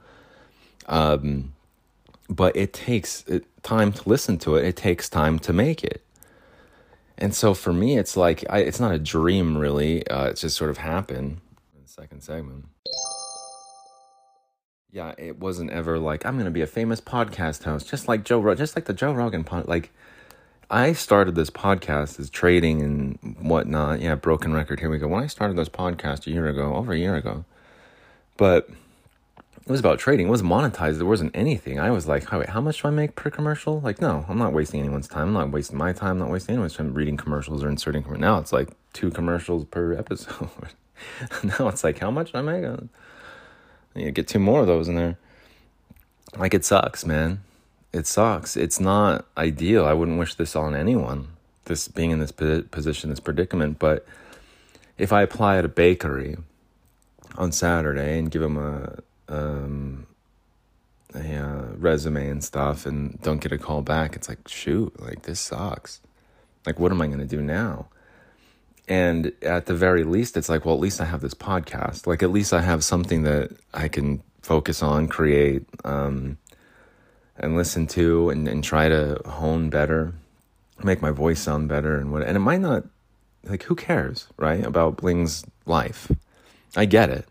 Um, 0.87 1.53
but 2.29 2.57
it 2.57 2.73
takes 2.73 3.25
time 3.63 3.93
to 3.93 4.09
listen 4.09 4.39
to 4.39 4.57
it. 4.57 4.65
It 4.65 4.77
takes 4.77 5.09
time 5.09 5.39
to 5.41 5.53
make 5.53 5.85
it. 5.85 6.03
And 7.19 7.35
so 7.35 7.55
for 7.55 7.73
me, 7.73 7.99
it's 7.99 8.17
like 8.17 8.45
I, 8.51 8.59
it's 8.59 8.81
not 8.81 8.93
a 8.93 8.99
dream 8.99 9.57
really. 9.57 10.07
Uh, 10.09 10.27
it's 10.27 10.41
just 10.41 10.57
sort 10.57 10.71
of 10.71 10.79
happened. 10.79 11.41
Second 11.85 12.23
segment. 12.23 12.65
Yeah, 14.91 15.15
it 15.19 15.39
wasn't 15.39 15.71
ever 15.71 15.99
like 15.99 16.27
I'm 16.27 16.35
going 16.35 16.47
to 16.47 16.51
be 16.51 16.63
a 16.63 16.67
famous 16.67 17.01
podcast 17.01 17.65
host, 17.65 17.89
just 17.89 18.09
like 18.09 18.25
Joe, 18.25 18.55
just 18.55 18.77
like 18.77 18.87
the 18.87 18.93
Joe 18.95 19.13
Rogan 19.13 19.45
pod. 19.45 19.69
Like 19.69 19.91
I 20.71 20.95
started 20.95 21.35
this 21.35 21.51
podcast 21.51 22.19
as 22.19 22.31
trading 22.31 22.81
and 22.83 23.37
whatnot. 23.41 24.01
Yeah, 24.01 24.15
broken 24.15 24.55
record. 24.55 24.81
Here 24.81 24.91
we 24.91 24.99
go. 24.99 25.07
When 25.07 25.23
I 25.23 25.27
started 25.27 25.57
this 25.57 25.69
podcast 25.69 26.27
a 26.27 26.31
year 26.31 26.49
ago, 26.49 26.75
over 26.75 26.93
a 26.93 26.99
year 26.99 27.15
ago, 27.15 27.45
but 28.37 28.69
it 29.65 29.71
was 29.71 29.79
about 29.79 30.01
trading. 30.01 30.27
It 30.27 30.31
wasn't 30.31 30.51
monetized. 30.51 30.97
There 30.97 31.07
wasn't 31.07 31.37
anything. 31.37 31.79
I 31.79 31.93
was 31.93 32.09
like, 32.09 32.33
oh, 32.33 32.41
wait, 32.41 32.49
how 32.49 32.61
much 32.61 32.83
do 32.83 32.89
I 32.89 32.91
make 32.91 33.15
per 33.15 33.31
commercial? 33.31 33.81
Like, 33.81 34.01
no, 34.01 34.25
I'm 34.29 34.39
not 34.39 34.53
wasting 34.53 34.81
anyone's 34.81 35.07
time. 35.07 35.29
I'm 35.29 35.33
not 35.33 35.51
wasting 35.53 35.79
my 35.79 35.93
time. 35.93 36.11
I'm 36.13 36.19
not 36.19 36.31
wasting 36.31 36.55
anyone's 36.55 36.75
time 36.75 36.93
reading 36.95 37.17
commercials 37.17 37.63
or 37.63 37.69
inserting. 37.69 38.03
Commercials 38.03 38.21
now 38.21 38.39
it's 38.39 38.53
like 38.53 38.71
two 38.93 39.11
commercials 39.11 39.65
per 39.67 39.93
episode. 39.93 40.49
now 41.45 41.69
it's 41.69 41.85
like, 41.85 42.01
how 42.01 42.11
much 42.11 42.33
do 42.33 42.39
I 42.39 42.43
make? 42.43 42.65
You 43.95 44.11
get 44.11 44.27
two 44.27 44.41
more 44.41 44.63
of 44.63 44.67
those 44.67 44.89
in 44.89 44.97
there. 44.97 45.17
Like, 46.37 46.55
it 46.55 46.65
sucks, 46.65 47.07
man. 47.07 47.43
It 47.93 48.07
sucks. 48.09 48.57
It's 48.57 48.81
not 48.81 49.27
ideal. 49.37 49.85
I 49.85 49.93
wouldn't 49.93 50.19
wish 50.19 50.35
this 50.35 50.57
on 50.57 50.75
anyone. 50.75 51.29
This 51.67 51.87
being 51.87 52.11
in 52.11 52.19
this 52.19 52.33
position, 52.33 53.11
this 53.11 53.21
predicament. 53.21 53.79
But 53.79 54.05
if 54.99 55.13
I 55.13 55.23
apply 55.23 55.59
at 55.59 55.65
a 55.65 55.69
bakery 55.69 56.37
on 57.37 57.53
Saturday 57.53 58.19
and 58.19 58.29
give 58.31 58.43
them 58.43 58.57
a 58.57 58.99
um, 59.33 60.07
a 61.15 61.37
uh, 61.37 61.67
resume 61.77 62.29
and 62.29 62.45
stuff 62.45 62.87
and 62.87 63.21
don't 63.23 63.41
get 63.41 63.53
a 63.53 63.59
call 63.59 63.83
back, 63.83 64.17
it's 64.17 64.29
like, 64.29 64.47
shoot, 64.49 64.99
like 65.01 65.23
this 65.23 65.41
sucks. 65.41 66.01
Like, 66.67 66.79
what 66.79 66.93
am 66.93 67.01
I 67.01 67.07
going 67.07 67.19
to 67.19 67.25
do 67.25 67.43
now? 67.43 67.89
And 68.89 69.33
at 69.43 69.67
the 69.67 69.75
very 69.75 70.05
least, 70.05 70.37
it's 70.37 70.49
like, 70.49 70.65
well, 70.65 70.75
at 70.75 70.81
least 70.81 71.01
I 71.01 71.05
have 71.05 71.21
this 71.21 71.35
podcast. 71.35 72.07
Like, 72.07 72.23
at 72.23 72.31
least 72.31 72.53
I 72.53 72.61
have 72.61 72.85
something 72.85 73.23
that 73.23 73.51
I 73.73 73.89
can 73.89 74.23
focus 74.43 74.83
on, 74.83 75.09
create, 75.09 75.67
um, 75.85 76.39
and 77.37 77.57
listen 77.57 77.87
to 77.89 78.31
and, 78.31 78.47
and 78.47 78.63
try 78.63 78.89
to 78.89 79.21
hone 79.25 79.71
better, 79.71 80.15
make 80.83 81.01
my 81.01 81.11
voice 81.11 81.41
sound 81.41 81.69
better 81.69 81.97
and 81.97 82.13
what, 82.13 82.23
and 82.23 82.37
it 82.37 82.41
might 82.41 82.61
not, 82.61 82.85
like, 83.45 83.65
who 83.65 83.75
cares, 83.75 84.29
right? 84.37 84.65
About 84.65 84.97
Bling's 84.97 85.45
life. 85.65 86.11
I 86.77 86.85
get 86.85 87.11
it. 87.11 87.27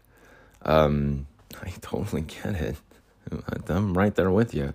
Um, 0.63 1.27
I 1.65 1.69
totally 1.81 2.21
get 2.21 2.55
it. 2.55 2.75
I'm 3.69 3.97
right 3.97 4.13
there 4.15 4.31
with 4.31 4.53
you. 4.53 4.73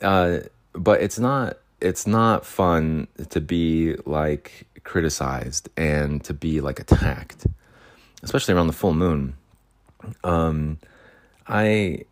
Uh, 0.00 0.40
but 0.72 1.00
it's 1.00 1.18
not 1.18 1.58
it's 1.80 2.06
not 2.06 2.44
fun 2.44 3.06
to 3.30 3.40
be 3.40 3.94
like 4.06 4.66
criticized 4.84 5.68
and 5.76 6.22
to 6.24 6.34
be 6.34 6.60
like 6.60 6.80
attacked, 6.80 7.46
especially 8.22 8.54
around 8.54 8.66
the 8.66 8.72
full 8.72 8.94
moon. 8.94 9.34
Um, 10.22 10.78
I 11.46 12.04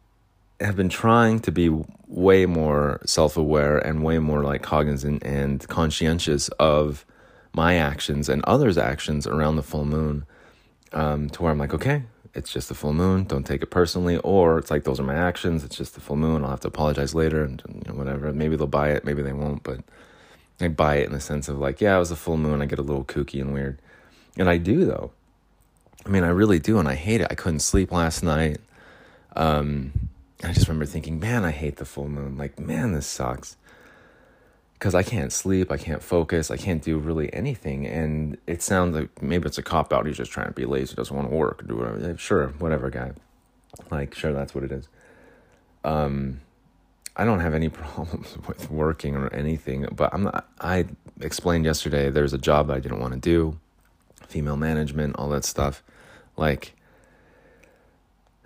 have 0.60 0.76
been 0.76 0.88
trying 0.88 1.40
to 1.40 1.52
be 1.52 1.70
way 2.06 2.46
more 2.46 3.00
self 3.04 3.36
aware 3.36 3.78
and 3.78 4.04
way 4.04 4.18
more 4.18 4.42
like 4.42 4.62
cognizant 4.62 5.22
and 5.24 5.66
conscientious 5.68 6.48
of 6.60 7.04
my 7.54 7.76
actions 7.76 8.28
and 8.28 8.44
others' 8.44 8.78
actions 8.78 9.26
around 9.26 9.56
the 9.56 9.62
full 9.62 9.84
moon. 9.84 10.24
Um, 10.92 11.30
to 11.30 11.42
where 11.42 11.50
I'm 11.50 11.58
like, 11.58 11.72
okay, 11.72 12.02
it's 12.34 12.52
just 12.52 12.68
the 12.68 12.74
full 12.74 12.92
moon. 12.92 13.24
Don't 13.24 13.44
take 13.44 13.62
it 13.62 13.66
personally. 13.66 14.16
Or 14.18 14.58
it's 14.58 14.70
like 14.70 14.84
those 14.84 14.98
are 14.98 15.04
my 15.04 15.14
actions. 15.14 15.64
It's 15.64 15.76
just 15.76 15.94
the 15.94 16.00
full 16.00 16.16
moon. 16.16 16.44
I'll 16.44 16.50
have 16.50 16.60
to 16.60 16.68
apologize 16.68 17.14
later 17.14 17.44
and 17.44 17.62
you 17.68 17.82
know, 17.92 17.98
whatever. 17.98 18.32
Maybe 18.32 18.56
they'll 18.56 18.66
buy 18.66 18.90
it. 18.90 19.04
Maybe 19.04 19.22
they 19.22 19.32
won't. 19.32 19.62
But 19.62 19.80
I 20.60 20.68
buy 20.68 20.96
it 20.96 21.06
in 21.06 21.12
the 21.12 21.20
sense 21.20 21.48
of 21.48 21.58
like, 21.58 21.80
yeah, 21.80 21.96
it 21.96 21.98
was 21.98 22.10
a 22.10 22.16
full 22.16 22.36
moon. 22.36 22.62
I 22.62 22.66
get 22.66 22.78
a 22.78 22.82
little 22.82 23.04
kooky 23.04 23.40
and 23.40 23.52
weird, 23.52 23.78
and 24.38 24.48
I 24.48 24.56
do 24.56 24.84
though. 24.84 25.10
I 26.04 26.08
mean, 26.08 26.24
I 26.24 26.28
really 26.28 26.58
do, 26.58 26.78
and 26.78 26.88
I 26.88 26.94
hate 26.94 27.20
it. 27.20 27.28
I 27.30 27.34
couldn't 27.34 27.60
sleep 27.60 27.92
last 27.92 28.22
night. 28.22 28.58
Um, 29.36 29.92
I 30.42 30.52
just 30.52 30.66
remember 30.66 30.86
thinking, 30.86 31.20
man, 31.20 31.44
I 31.44 31.52
hate 31.52 31.76
the 31.76 31.84
full 31.84 32.08
moon. 32.08 32.36
Like, 32.36 32.58
man, 32.58 32.92
this 32.92 33.06
sucks 33.06 33.56
because 34.82 34.96
I 34.96 35.04
can't 35.04 35.32
sleep, 35.32 35.70
I 35.70 35.76
can't 35.76 36.02
focus, 36.02 36.50
I 36.50 36.56
can't 36.56 36.82
do 36.82 36.98
really 36.98 37.32
anything. 37.32 37.86
And 37.86 38.36
it 38.48 38.62
sounds 38.62 38.96
like 38.96 39.22
maybe 39.22 39.46
it's 39.46 39.56
a 39.56 39.62
cop 39.62 39.92
out. 39.92 40.06
He's 40.06 40.16
just 40.16 40.32
trying 40.32 40.48
to 40.48 40.52
be 40.52 40.64
lazy, 40.64 40.96
doesn't 40.96 41.14
want 41.14 41.30
to 41.30 41.36
work, 41.36 41.64
do 41.68 41.76
whatever. 41.76 42.18
Sure, 42.18 42.48
whatever, 42.58 42.90
guy. 42.90 43.12
Like, 43.92 44.12
sure, 44.12 44.32
that's 44.32 44.56
what 44.56 44.64
it 44.64 44.72
is. 44.72 44.88
Um, 45.84 46.40
I 47.14 47.24
don't 47.24 47.38
have 47.38 47.54
any 47.54 47.68
problems 47.68 48.36
with 48.48 48.72
working 48.72 49.14
or 49.14 49.32
anything, 49.32 49.86
but 49.94 50.12
I'm 50.12 50.24
not. 50.24 50.48
I 50.60 50.86
explained 51.20 51.64
yesterday 51.64 52.10
there's 52.10 52.32
a 52.32 52.38
job 52.38 52.68
I 52.68 52.80
didn't 52.80 52.98
want 52.98 53.14
to 53.14 53.20
do, 53.20 53.60
female 54.26 54.56
management, 54.56 55.14
all 55.14 55.28
that 55.28 55.44
stuff. 55.44 55.84
Like, 56.36 56.74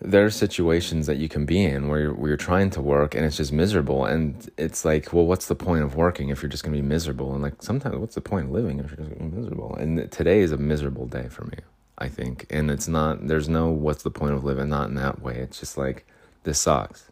there 0.01 0.27
are 0.27 0.31
situations 0.31 1.07
that 1.07 1.17
you 1.17 1.29
can 1.29 1.47
be 1.47 1.65
in 1.65 1.89
where 1.89 2.01
you're, 2.01 2.15
where 2.15 2.29
you're 2.29 2.37
trying 2.37 2.69
to 2.71 2.83
work 2.83 3.15
and 3.15 3.25
it's 3.25 3.39
just 3.39 3.53
miserable. 3.53 4.05
And 4.05 4.51
it's 4.59 4.85
like 4.85 5.13
well 5.13 5.27
what's 5.27 5.47
the 5.47 5.55
point 5.55 5.85
of 5.85 5.95
working 5.95 6.29
if 6.29 6.43
you're 6.43 6.51
just 6.51 6.65
going 6.65 6.77
to 6.77 6.83
be 6.83 6.87
miserable? 6.87 7.33
And 7.33 7.43
like 7.43 7.63
sometimes 7.63 7.97
what's 7.97 8.15
the 8.15 8.21
point 8.21 8.47
of 8.47 8.51
living 8.53 8.79
if 8.79 8.91
you're 8.91 8.99
just 8.99 9.11
going 9.11 9.31
to 9.31 9.37
be 9.37 9.37
miserable? 9.41 9.75
And 9.77 10.11
today 10.13 10.41
is 10.41 10.53
a 10.53 10.59
miserable 10.59 11.07
day 11.07 11.29
for 11.29 11.45
me 11.45 11.59
i 11.99 12.09
think. 12.09 12.47
And 12.51 12.71
it's 12.71 12.89
not 12.89 13.27
there's 13.27 13.49
no 13.49 13.71
what's 13.71 14.03
the 14.03 14.11
point 14.11 14.35
of 14.35 14.45
living 14.45 14.69
not 14.69 14.89
in 14.89 14.95
that 14.97 15.23
way. 15.23 15.37
It's 15.37 15.61
just 15.61 15.79
like 15.79 16.07
this 16.45 16.61
sucks. 16.61 17.11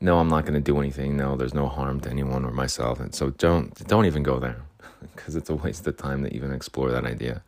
No 0.00 0.18
i'm 0.18 0.28
not 0.28 0.42
going 0.42 0.54
to 0.54 0.60
do 0.60 0.78
anything. 0.78 1.16
No 1.16 1.36
there's 1.36 1.54
no 1.54 1.68
harm 1.68 2.00
to 2.00 2.10
anyone 2.10 2.44
or 2.44 2.52
myself. 2.52 3.00
And 3.00 3.14
so 3.14 3.30
don't 3.30 3.74
don't 3.88 4.06
even 4.06 4.22
go 4.22 4.38
there 4.38 4.62
because 5.14 5.36
it's 5.36 5.50
a 5.50 5.56
waste 5.56 5.86
of 5.86 5.96
time 5.96 6.22
to 6.24 6.34
even 6.34 6.52
explore 6.52 6.90
that 6.90 7.04
idea 7.04 7.42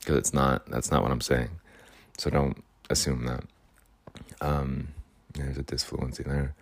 because 0.00 0.16
it's 0.16 0.32
not 0.32 0.64
that's 0.70 0.90
not 0.90 1.02
what 1.02 1.12
i'm 1.12 1.20
saying. 1.20 1.50
So 2.18 2.30
don't 2.30 2.62
assume 2.88 3.26
that 3.26 3.44
um, 4.40 4.88
there's 5.34 5.58
a 5.58 5.62
disfluency 5.62 6.22
there. 6.22 6.54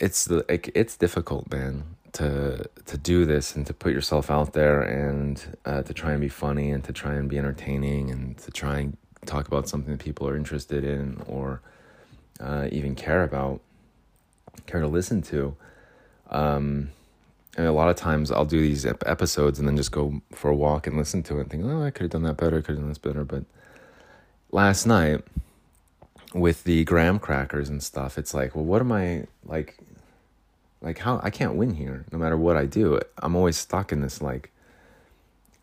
It's 0.00 0.24
the 0.24 0.44
like, 0.48 0.70
it's 0.74 0.96
difficult, 0.96 1.50
man, 1.50 1.84
to 2.12 2.68
to 2.86 2.98
do 2.98 3.24
this 3.24 3.54
and 3.54 3.66
to 3.66 3.74
put 3.74 3.92
yourself 3.92 4.30
out 4.30 4.52
there 4.52 4.82
and 4.82 5.56
uh, 5.64 5.82
to 5.82 5.94
try 5.94 6.12
and 6.12 6.20
be 6.20 6.28
funny 6.28 6.70
and 6.70 6.82
to 6.84 6.92
try 6.92 7.14
and 7.14 7.28
be 7.28 7.38
entertaining 7.38 8.10
and 8.10 8.36
to 8.38 8.50
try 8.50 8.78
and 8.80 8.96
talk 9.26 9.46
about 9.46 9.68
something 9.68 9.92
that 9.92 10.04
people 10.04 10.28
are 10.28 10.36
interested 10.36 10.84
in 10.84 11.22
or 11.26 11.60
uh, 12.40 12.68
even 12.70 12.94
care 12.94 13.22
about, 13.22 13.60
care 14.66 14.80
to 14.80 14.88
listen 14.88 15.22
to. 15.22 15.56
Um, 16.30 16.90
and 17.56 17.66
a 17.66 17.72
lot 17.72 17.88
of 17.88 17.96
times 17.96 18.32
I'll 18.32 18.44
do 18.44 18.60
these 18.60 18.84
episodes 18.84 19.58
and 19.58 19.68
then 19.68 19.76
just 19.76 19.92
go 19.92 20.20
for 20.32 20.50
a 20.50 20.54
walk 20.54 20.86
and 20.86 20.96
listen 20.96 21.22
to 21.24 21.38
it 21.38 21.42
and 21.42 21.50
think, 21.50 21.64
oh, 21.64 21.82
I 21.82 21.90
could 21.90 22.02
have 22.02 22.10
done 22.10 22.24
that 22.24 22.36
better, 22.36 22.58
I 22.58 22.60
could 22.60 22.74
have 22.74 22.78
done 22.78 22.88
this 22.88 22.98
better. 22.98 23.24
But 23.24 23.44
last 24.50 24.86
night, 24.86 25.22
with 26.34 26.64
the 26.64 26.84
graham 26.84 27.18
crackers 27.18 27.68
and 27.68 27.82
stuff, 27.82 28.18
it's 28.18 28.34
like, 28.34 28.54
well, 28.54 28.64
what 28.64 28.80
am 28.80 28.92
I 28.92 29.26
like? 29.46 29.76
Like 30.82 30.98
how 30.98 31.20
I 31.22 31.30
can't 31.30 31.54
win 31.54 31.74
here, 31.74 32.04
no 32.12 32.18
matter 32.18 32.36
what 32.36 32.56
I 32.56 32.66
do. 32.66 33.00
I'm 33.18 33.36
always 33.36 33.56
stuck 33.56 33.92
in 33.92 34.02
this 34.02 34.20
like 34.20 34.50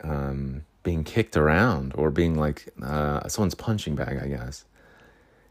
um, 0.02 0.64
being 0.82 1.04
kicked 1.04 1.36
around 1.36 1.92
or 1.94 2.10
being 2.10 2.36
like 2.36 2.68
uh, 2.82 3.28
someone's 3.28 3.54
punching 3.54 3.94
bag, 3.94 4.18
I 4.20 4.26
guess. 4.26 4.64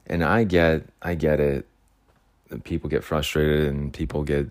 And 0.08 0.24
I 0.24 0.44
get, 0.44 0.88
I 1.01 1.16
get 1.16 1.40
it. 1.40 1.68
People 2.63 2.90
get 2.90 3.04
frustrated 3.04 3.68
and 3.68 3.94
people 3.94 4.24
get 4.24 4.50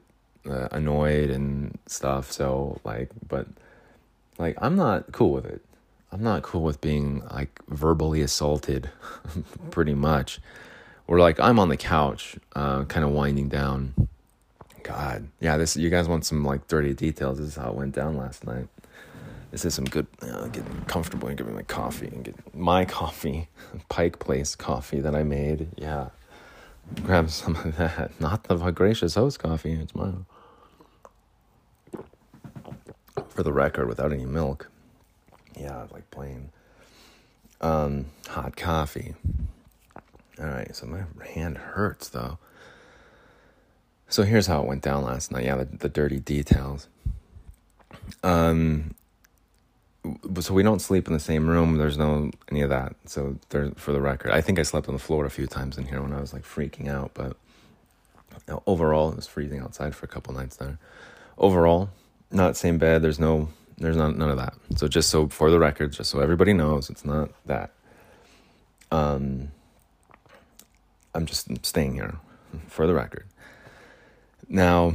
uh, 0.48 0.68
annoyed 0.70 1.28
and 1.28 1.78
stuff. 1.86 2.32
So 2.32 2.80
like, 2.84 3.10
but 3.28 3.46
like, 4.38 4.56
I'm 4.62 4.76
not 4.76 5.12
cool 5.12 5.32
with 5.32 5.44
it. 5.44 5.62
I'm 6.12 6.22
not 6.22 6.42
cool 6.42 6.62
with 6.62 6.80
being 6.80 7.22
like 7.30 7.60
verbally 7.68 8.20
assaulted, 8.20 8.90
pretty 9.70 9.94
much. 9.94 10.40
Or 11.06 11.18
like 11.18 11.38
I'm 11.40 11.58
on 11.58 11.68
the 11.68 11.76
couch, 11.76 12.36
uh, 12.54 12.84
kind 12.84 13.04
of 13.04 13.10
winding 13.10 13.48
down. 13.48 14.08
God, 14.82 15.28
yeah, 15.40 15.56
this 15.56 15.76
you 15.76 15.90
guys 15.90 16.08
want 16.08 16.24
some 16.24 16.44
like 16.44 16.66
dirty 16.66 16.94
details. 16.94 17.38
This 17.38 17.48
is 17.48 17.56
how 17.56 17.70
it 17.70 17.74
went 17.74 17.94
down 17.94 18.16
last 18.16 18.46
night. 18.46 18.68
This 19.50 19.64
is 19.64 19.74
some 19.74 19.84
good. 19.84 20.06
You 20.22 20.28
know, 20.28 20.48
get 20.48 20.64
comfortable 20.88 21.28
and 21.28 21.36
give 21.36 21.46
me 21.46 21.52
my 21.52 21.62
coffee 21.62 22.08
and 22.08 22.24
get 22.24 22.54
my 22.54 22.84
coffee, 22.84 23.48
Pike 23.88 24.18
Place 24.18 24.54
coffee 24.54 25.00
that 25.00 25.14
I 25.14 25.22
made. 25.22 25.68
Yeah, 25.76 26.10
grab 27.02 27.30
some 27.30 27.56
of 27.56 27.76
that. 27.76 28.12
Not 28.20 28.44
the 28.44 28.56
gracious 28.70 29.14
host 29.14 29.38
coffee. 29.38 29.72
It's 29.72 29.94
mine. 29.94 30.26
For 33.28 33.42
the 33.42 33.52
record, 33.52 33.88
without 33.88 34.12
any 34.12 34.26
milk. 34.26 34.70
Yeah, 35.60 35.86
like 35.92 36.10
plain 36.10 36.50
um, 37.60 38.06
hot 38.28 38.56
coffee. 38.56 39.14
All 40.38 40.46
right, 40.46 40.74
so 40.74 40.86
my 40.86 41.02
hand 41.34 41.58
hurts 41.58 42.08
though. 42.08 42.38
So 44.08 44.22
here's 44.22 44.46
how 44.46 44.62
it 44.62 44.66
went 44.66 44.82
down 44.82 45.04
last 45.04 45.30
night. 45.30 45.44
Yeah, 45.44 45.56
the, 45.56 45.64
the 45.64 45.88
dirty 45.88 46.18
details. 46.18 46.88
Um, 48.22 48.94
so 50.40 50.54
we 50.54 50.62
don't 50.62 50.80
sleep 50.80 51.06
in 51.06 51.12
the 51.12 51.20
same 51.20 51.46
room. 51.46 51.76
There's 51.76 51.98
no 51.98 52.30
any 52.50 52.62
of 52.62 52.70
that. 52.70 52.96
So 53.04 53.36
there, 53.50 53.70
for 53.76 53.92
the 53.92 54.00
record, 54.00 54.32
I 54.32 54.40
think 54.40 54.58
I 54.58 54.62
slept 54.62 54.88
on 54.88 54.94
the 54.94 55.00
floor 55.00 55.26
a 55.26 55.30
few 55.30 55.46
times 55.46 55.76
in 55.76 55.86
here 55.86 56.00
when 56.00 56.12
I 56.12 56.20
was 56.20 56.32
like 56.32 56.42
freaking 56.42 56.88
out. 56.88 57.12
But 57.12 57.36
overall, 58.66 59.10
it 59.10 59.16
was 59.16 59.26
freezing 59.26 59.60
outside 59.60 59.94
for 59.94 60.06
a 60.06 60.08
couple 60.08 60.34
nights 60.34 60.56
there. 60.56 60.78
Overall, 61.36 61.90
not 62.30 62.56
same 62.56 62.78
bed. 62.78 63.02
There's 63.02 63.20
no, 63.20 63.50
there's 63.80 63.96
not 63.96 64.16
none 64.16 64.30
of 64.30 64.36
that. 64.36 64.54
So 64.76 64.86
just 64.86 65.10
so 65.10 65.28
for 65.28 65.50
the 65.50 65.58
record, 65.58 65.92
just 65.92 66.10
so 66.10 66.20
everybody 66.20 66.52
knows, 66.52 66.90
it's 66.90 67.04
not 67.04 67.30
that. 67.46 67.70
Um, 68.90 69.50
I'm 71.14 71.26
just 71.26 71.48
staying 71.64 71.94
here 71.94 72.16
for 72.68 72.86
the 72.86 72.94
record. 72.94 73.26
Now, 74.48 74.94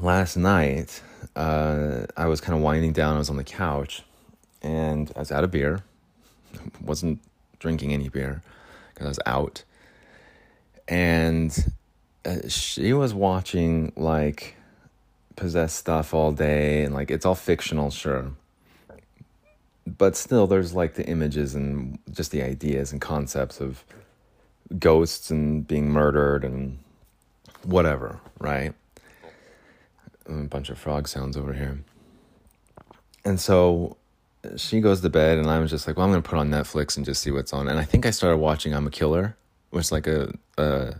last 0.00 0.36
night 0.36 1.02
uh, 1.36 2.06
I 2.16 2.26
was 2.26 2.40
kind 2.40 2.56
of 2.56 2.62
winding 2.62 2.92
down. 2.92 3.14
I 3.14 3.18
was 3.18 3.30
on 3.30 3.36
the 3.36 3.44
couch, 3.44 4.02
and 4.62 5.12
I 5.14 5.20
was 5.20 5.30
out 5.30 5.44
of 5.44 5.50
beer. 5.50 5.84
wasn't 6.80 7.20
drinking 7.58 7.92
any 7.92 8.08
beer 8.08 8.42
because 8.92 9.06
I 9.06 9.08
was 9.08 9.20
out. 9.26 9.62
And 10.88 11.72
uh, 12.24 12.48
she 12.48 12.92
was 12.92 13.14
watching 13.14 13.92
like 13.96 14.55
possessed 15.36 15.76
stuff 15.76 16.12
all 16.14 16.32
day, 16.32 16.82
and 16.82 16.94
like 16.94 17.10
it's 17.10 17.26
all 17.26 17.34
fictional, 17.34 17.90
sure. 17.90 18.32
But 19.86 20.16
still, 20.16 20.46
there's 20.46 20.74
like 20.74 20.94
the 20.94 21.06
images 21.06 21.54
and 21.54 21.98
just 22.10 22.32
the 22.32 22.42
ideas 22.42 22.90
and 22.90 23.00
concepts 23.00 23.60
of 23.60 23.84
ghosts 24.78 25.30
and 25.30 25.66
being 25.66 25.90
murdered 25.90 26.44
and 26.44 26.78
whatever, 27.62 28.18
right? 28.40 28.74
a 30.28 30.32
bunch 30.32 30.70
of 30.70 30.78
frog 30.78 31.08
sounds 31.08 31.36
over 31.36 31.52
here. 31.52 31.78
And 33.24 33.40
so 33.40 33.96
she 34.56 34.80
goes 34.80 35.00
to 35.00 35.08
bed, 35.08 35.38
and 35.38 35.50
I 35.50 35.58
was 35.58 35.70
just 35.70 35.86
like, 35.86 35.96
well, 35.96 36.06
I'm 36.06 36.12
to 36.22 36.28
put 36.28 36.38
on 36.38 36.50
Netflix 36.50 36.96
and 36.96 37.04
just 37.04 37.22
see 37.22 37.30
what's 37.30 37.52
on. 37.52 37.68
And 37.68 37.78
I 37.78 37.84
think 37.84 38.06
I 38.06 38.10
started 38.10 38.38
watching 38.38 38.74
I'm 38.74 38.86
a 38.86 38.90
Killer, 38.90 39.36
which 39.70 39.90
like 39.90 40.06
a, 40.06 40.32
a 40.58 40.96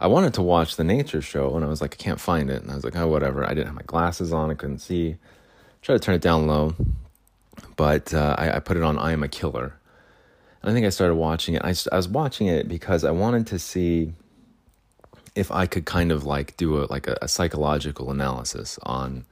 I 0.00 0.06
wanted 0.06 0.34
to 0.34 0.42
watch 0.42 0.76
the 0.76 0.84
nature 0.84 1.20
show, 1.20 1.54
and 1.56 1.64
I 1.64 1.68
was 1.68 1.80
like, 1.80 1.94
I 1.94 1.96
can't 1.96 2.20
find 2.20 2.50
it. 2.50 2.62
And 2.62 2.70
I 2.70 2.74
was 2.74 2.84
like, 2.84 2.96
oh, 2.96 3.08
whatever. 3.08 3.44
I 3.44 3.48
didn't 3.48 3.66
have 3.66 3.74
my 3.74 3.82
glasses 3.82 4.32
on, 4.32 4.50
I 4.50 4.54
couldn't 4.54 4.78
see. 4.78 5.16
Try 5.82 5.94
to 5.94 5.98
turn 5.98 6.14
it 6.14 6.22
down 6.22 6.46
low, 6.46 6.74
but 7.76 8.14
uh, 8.14 8.34
I, 8.38 8.56
I, 8.56 8.60
put 8.60 8.76
it 8.76 8.82
on 8.82 8.98
I 8.98 9.12
Am 9.12 9.22
a 9.22 9.28
Killer. 9.28 9.74
And 10.62 10.70
I 10.70 10.74
think 10.74 10.86
I 10.86 10.90
started 10.90 11.14
watching 11.14 11.54
it. 11.54 11.62
I, 11.64 11.74
I 11.92 11.96
was 11.96 12.08
watching 12.08 12.46
it 12.46 12.68
because 12.68 13.04
I 13.04 13.10
wanted 13.10 13.46
to 13.48 13.58
see 13.58 14.12
if 15.34 15.50
I 15.52 15.66
could 15.66 15.84
kind 15.84 16.10
of 16.10 16.24
like 16.24 16.56
do 16.56 16.82
a 16.82 16.86
like 16.90 17.06
a, 17.06 17.16
a, 17.22 17.28
psychological 17.28 18.10
analysis 18.10 18.76
on 18.82 19.24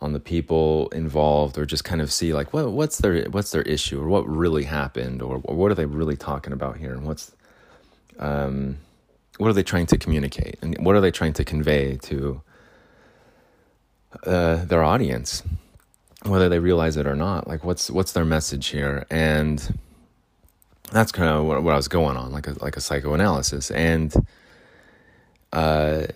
on 0.00 0.14
the 0.14 0.20
people 0.20 0.88
involved 0.90 1.58
or 1.58 1.66
just 1.66 1.84
kind 1.84 2.00
of 2.00 2.10
see 2.10 2.32
like 2.32 2.54
what 2.54 2.72
what's 2.72 2.98
their 2.98 3.24
what's 3.24 3.50
their 3.50 3.62
issue 3.62 4.00
or 4.00 4.08
what 4.08 4.26
really 4.26 4.64
happened 4.64 5.20
or, 5.20 5.42
or 5.44 5.54
what 5.54 5.70
are 5.70 5.74
they 5.74 5.84
really 5.84 6.16
talking 6.16 6.54
about 6.54 6.78
here 6.78 6.92
and 6.92 7.06
what's 7.06 7.32
um 8.18 8.78
what 9.38 9.48
are 9.48 9.52
they 9.52 9.62
trying 9.62 9.86
to 9.86 9.98
communicate? 9.98 10.58
And 10.62 10.76
what 10.84 10.96
are 10.96 11.00
they 11.00 11.10
trying 11.10 11.32
to 11.34 11.44
convey 11.44 11.96
to 12.02 12.40
uh, 14.24 14.64
their 14.64 14.82
audience? 14.82 15.42
Whether 16.24 16.48
they 16.48 16.58
realize 16.58 16.96
it 16.96 17.06
or 17.06 17.14
not 17.14 17.46
like 17.46 17.64
what's 17.64 17.90
what's 17.90 18.12
their 18.12 18.24
message 18.24 18.68
here? 18.68 19.06
And 19.10 19.78
that's 20.90 21.12
kind 21.12 21.28
of 21.28 21.44
what, 21.44 21.62
what 21.62 21.72
I 21.72 21.76
was 21.76 21.88
going 21.88 22.16
on 22.16 22.32
like 22.32 22.46
a 22.48 22.56
like 22.62 22.76
a 22.76 22.80
psychoanalysis. 22.80 23.70
And 23.70 24.14
uh, 25.52 26.06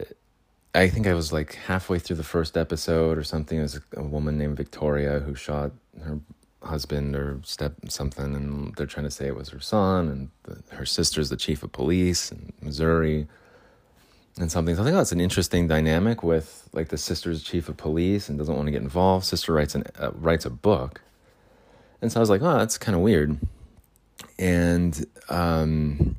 I 0.75 0.89
think 0.89 1.07
I 1.07 1.15
was 1.15 1.33
like 1.33 1.55
halfway 1.55 1.99
through 1.99 2.17
the 2.17 2.25
first 2.25 2.57
episode 2.57 3.19
or 3.19 3.25
something. 3.25 3.59
It 3.59 3.63
was 3.63 3.81
a 3.97 4.03
woman 4.03 4.39
named 4.39 4.57
Victoria 4.57 5.21
who 5.21 5.35
shot 5.35 5.73
her 6.03 6.19
husband 6.63 7.17
or 7.17 7.41
step 7.45 7.75
something, 7.89 8.35
and 8.35 8.75
they're 8.77 8.87
trying 8.87 9.05
to 9.05 9.11
say 9.11 9.27
it 9.27 9.37
was 9.37 9.51
her 9.51 9.61
son, 9.61 10.09
and 10.09 10.31
the, 10.45 10.77
her 10.77 10.87
sister's 10.87 11.29
the 11.31 11.37
chief 11.37 11.63
of 11.63 11.73
police 11.73 12.31
in 12.31 12.53
Missouri, 12.61 13.27
and 14.39 14.51
something. 14.51 14.75
So 14.75 14.83
I 14.83 14.85
think 14.85 14.97
that's 14.97 15.13
an 15.13 15.21
interesting 15.21 15.69
dynamic 15.69 16.23
with 16.23 16.69
like 16.73 16.89
the 16.89 16.99
sister's 16.99 17.43
chief 17.43 17.69
of 17.69 17.77
police 17.77 18.29
and 18.29 18.39
doesn't 18.39 18.55
want 18.55 18.67
to 18.67 18.73
get 18.73 18.83
involved. 18.83 19.25
Sister 19.27 19.53
writes 19.53 19.75
an 19.75 19.85
uh, 19.99 20.13
writes 20.13 20.45
a 20.45 20.51
book, 20.51 21.01
and 22.01 22.11
so 22.11 22.21
I 22.21 22.23
was 22.23 22.31
like, 22.31 22.43
oh, 22.43 22.59
that's 22.59 22.79
kind 22.79 22.95
of 22.95 23.03
weird, 23.03 23.39
and 24.39 25.05
um, 25.29 26.17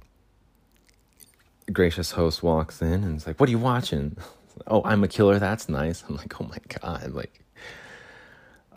gracious 1.72 2.12
host 2.12 2.44
walks 2.44 2.82
in 2.82 3.04
and 3.04 3.16
it's 3.16 3.28
like, 3.28 3.40
"What 3.40 3.50
are 3.50 3.52
you 3.52 3.60
watching?" 3.60 4.18
oh, 4.68 4.82
I'm 4.84 5.04
a 5.04 5.08
killer. 5.08 5.40
That's 5.40 5.70
nice. 5.70 6.04
I'm 6.08 6.18
like, 6.18 6.40
"Oh 6.40 6.46
my 6.46 6.58
god!" 6.82 7.14
Like, 7.14 7.44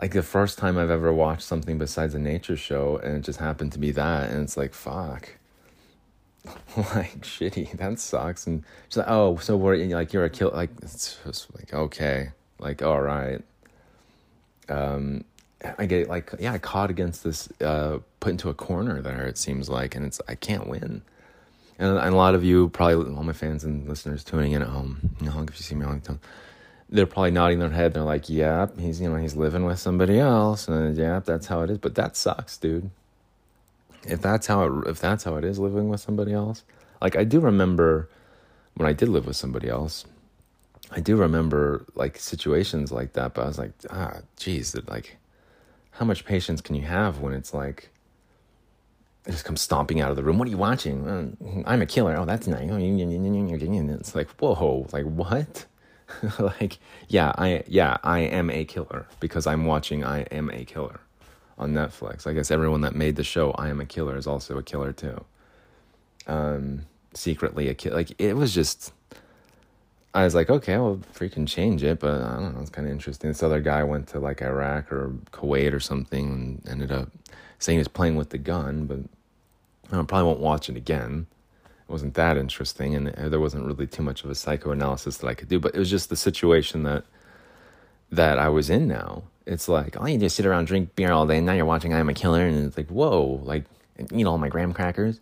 like 0.01 0.13
the 0.13 0.23
first 0.23 0.59
time 0.59 0.77
I've 0.77 0.91
ever 0.91 1.13
watched 1.13 1.43
something 1.43 1.79
besides 1.79 2.15
a 2.15 2.19
nature 2.19 2.57
show, 2.57 2.99
and 2.99 3.17
it 3.17 3.21
just 3.21 3.39
happened 3.39 3.73
to 3.73 3.79
be 3.79 3.91
that, 3.93 4.31
and 4.31 4.43
it's 4.43 4.57
like, 4.57 4.75
"Fuck." 4.75 5.37
like 6.77 7.21
shitty. 7.21 7.77
That 7.79 7.99
sucks. 7.99 8.47
And 8.47 8.65
she's 8.89 8.99
like 8.99 9.09
oh 9.09 9.37
so 9.39 9.57
what 9.57 9.79
like 9.79 10.13
you're 10.13 10.25
a 10.25 10.31
killer 10.31 10.55
like 10.55 10.71
it's 10.83 11.19
just 11.25 11.55
like 11.55 11.73
okay. 11.73 12.31
Like 12.59 12.83
all 12.83 13.01
right. 13.01 13.43
Um 14.69 15.25
i 15.79 15.87
get 15.87 16.11
like 16.11 16.31
yeah 16.39 16.53
i 16.53 16.59
caught 16.59 16.91
against 16.91 17.25
this 17.25 17.49
uh 17.63 17.99
put 18.21 18.33
into 18.33 18.51
a 18.51 18.55
corner 18.55 19.01
there 19.01 19.27
it 19.27 19.39
seems 19.39 19.71
like 19.71 19.95
and 19.95 20.05
it's 20.05 20.21
i 20.29 20.35
can't 20.35 20.69
win. 20.69 21.03
And, 21.79 21.99
and 21.99 22.15
a 22.15 22.17
lot 22.17 22.37
of 22.37 22.45
you, 22.45 22.69
probably 22.69 23.13
all 23.17 23.25
my 23.25 23.33
fans 23.33 23.65
and 23.65 23.89
listeners 23.89 24.23
tuning 24.23 24.53
in 24.53 24.63
at 24.63 24.69
home, 24.69 25.17
you 25.21 25.29
know, 25.29 25.43
if 25.43 25.59
you 25.59 25.63
see 25.63 25.75
me 25.75 25.85
on 25.85 26.01
the 26.01 26.19
they're 26.95 27.07
probably 27.07 27.33
nodding 27.33 27.59
their 27.59 27.71
head. 27.71 27.93
They're 27.93 28.03
like, 28.03 28.29
"Yep, 28.29 28.79
he's 28.79 29.01
you 29.01 29.11
know 29.11 29.17
he's 29.17 29.37
living 29.37 29.65
with 29.65 29.81
somebody 29.81 30.19
else, 30.19 30.69
and 30.69 30.97
yep, 30.97 31.25
that's 31.25 31.47
how 31.49 31.63
it 31.63 31.71
is." 31.71 31.79
But 31.79 31.97
that 31.97 32.17
sucks, 32.17 32.57
dude. 32.57 32.91
If 34.07 34.23
that's 34.23 34.47
how 34.47 34.65
it, 34.65 34.89
if 34.89 35.01
that's 35.01 35.25
how 35.25 35.37
it 35.37 35.45
is 35.45 35.59
living 35.59 35.89
with 35.89 36.01
somebody 36.01 36.33
else, 36.33 36.63
like 37.03 37.17
I 37.17 37.25
do 37.25 37.41
remember 37.41 38.09
when 38.75 38.89
I 38.89 38.93
did 38.93 39.09
live 39.09 39.27
with 39.27 39.37
somebody 39.37 39.69
else, 39.69 40.05
I 40.93 41.01
do 41.01 41.17
remember 41.17 41.85
like 41.97 42.19
situations 42.19 42.93
like 42.93 43.15
that. 43.15 43.35
But 43.35 43.43
I 43.43 43.47
was 43.49 43.59
like, 43.59 43.73
ah, 43.91 44.19
geez, 44.37 44.77
like, 44.87 45.17
how 45.93 46.05
much 46.05 46.25
patience 46.25 46.61
can 46.61 46.77
you 46.77 46.83
have 46.83 47.19
when 47.19 47.33
it's 47.33 47.53
like 47.53 47.91
I 49.27 49.31
just 49.31 49.45
come 49.45 49.57
stomping 49.57 50.01
out 50.01 50.11
of 50.11 50.17
the 50.17 50.23
room. 50.23 50.39
What 50.39 50.47
are 50.47 50.51
you 50.51 50.59
watching? 50.59 51.09
Uh, 51.09 51.63
I'm 51.67 51.83
a 51.83 51.87
killer. 51.87 52.15
Oh, 52.17 52.27
that's 52.27 52.47
nice. 52.47 52.69
It's 52.71 54.15
like, 54.15 54.29
whoa, 54.39 54.87
like 54.93 55.07
what? 55.07 55.65
like, 56.39 56.79
yeah, 57.09 57.33
I 57.37 57.65
yeah, 57.67 57.97
I 58.03 58.21
am 58.21 58.51
a 58.51 58.65
killer 58.65 59.07
because 59.21 59.47
I'm 59.47 59.67
watching 59.67 60.05
I 60.05 60.23
am 60.23 60.51
a 60.51 60.65
killer 60.65 61.01
on 61.59 61.73
Netflix. 61.73 62.27
I 62.27 62.33
guess 62.33 62.51
everyone 62.51 62.83
that 62.83 62.95
made 62.95 63.17
the 63.17 63.25
show 63.25 63.53
I 63.53 63.69
am 63.69 63.81
a 63.81 63.87
killer 63.87 64.17
is 64.17 64.27
also 64.27 64.59
a 64.59 64.63
killer 64.63 64.93
too. 64.93 65.25
Um, 66.27 66.83
secretly 67.15 67.69
a 67.69 67.75
killer. 67.75 67.97
Like 67.97 68.13
it 68.21 68.35
was 68.35 68.55
just. 68.55 68.93
I 70.17 70.23
was 70.23 70.35
like, 70.35 70.49
okay, 70.49 70.75
I'll 70.75 71.01
freaking 71.13 71.49
change 71.49 71.83
it, 71.83 71.99
but 71.99 72.23
I 72.23 72.37
don't 72.37 72.55
know. 72.55 72.61
It's 72.61 72.71
kind 72.71 72.87
of 72.87 72.93
interesting. 72.93 73.31
This 73.31 73.43
other 73.43 73.61
guy 73.61 73.83
went 73.83 74.07
to 74.09 74.21
like 74.21 74.43
Iraq 74.43 74.93
or 74.93 75.13
Kuwait 75.33 75.73
or 75.73 75.81
something 75.81 76.31
and 76.65 76.69
ended 76.69 76.93
up 76.93 77.09
saying 77.59 77.79
he 77.79 77.81
was 77.81 77.89
playing 77.89 78.15
with 78.15 78.31
the 78.31 78.39
gun, 78.39 78.87
but 78.87 78.99
I 79.91 80.03
probably 80.05 80.23
won't 80.25 80.39
watch 80.39 80.69
it 80.69 80.77
again. 80.77 81.27
It 81.89 81.93
wasn't 81.93 82.15
that 82.15 82.37
interesting, 82.37 82.95
and 82.95 83.09
there 83.09 83.41
wasn't 83.41 83.67
really 83.67 83.87
too 83.87 84.03
much 84.03 84.25
of 84.25 84.31
a 84.31 84.35
psychoanalysis 84.35 85.19
that 85.19 85.27
I 85.27 85.35
could 85.35 85.49
do. 85.49 85.61
But 85.61 85.75
it 85.75 85.79
was 85.79 85.91
just 85.91 86.09
the 86.09 86.17
situation 86.17 86.83
that 86.85 87.05
that 88.11 88.39
I 88.39 88.49
was 88.49 88.71
in 88.71 88.89
now. 88.89 89.25
It's 89.47 89.69
like, 89.69 89.97
oh, 90.01 90.07
you 90.07 90.19
just 90.19 90.37
sit 90.37 90.47
around, 90.47 90.67
drink 90.67 90.95
beer 90.97 91.13
all 91.13 91.27
day, 91.27 91.37
and 91.39 91.47
now 91.47 91.53
you're 91.53 91.67
watching 91.67 91.93
I 91.93 91.99
Am 91.99 92.09
a 92.09 92.15
Killer, 92.15 92.47
and 92.47 92.67
it's 92.67 92.77
like, 92.77 92.89
whoa, 92.89 93.41
like, 93.45 93.65
eat 94.13 94.25
all 94.25 94.39
my 94.39 94.49
graham 94.49 94.73
crackers. 94.73 95.21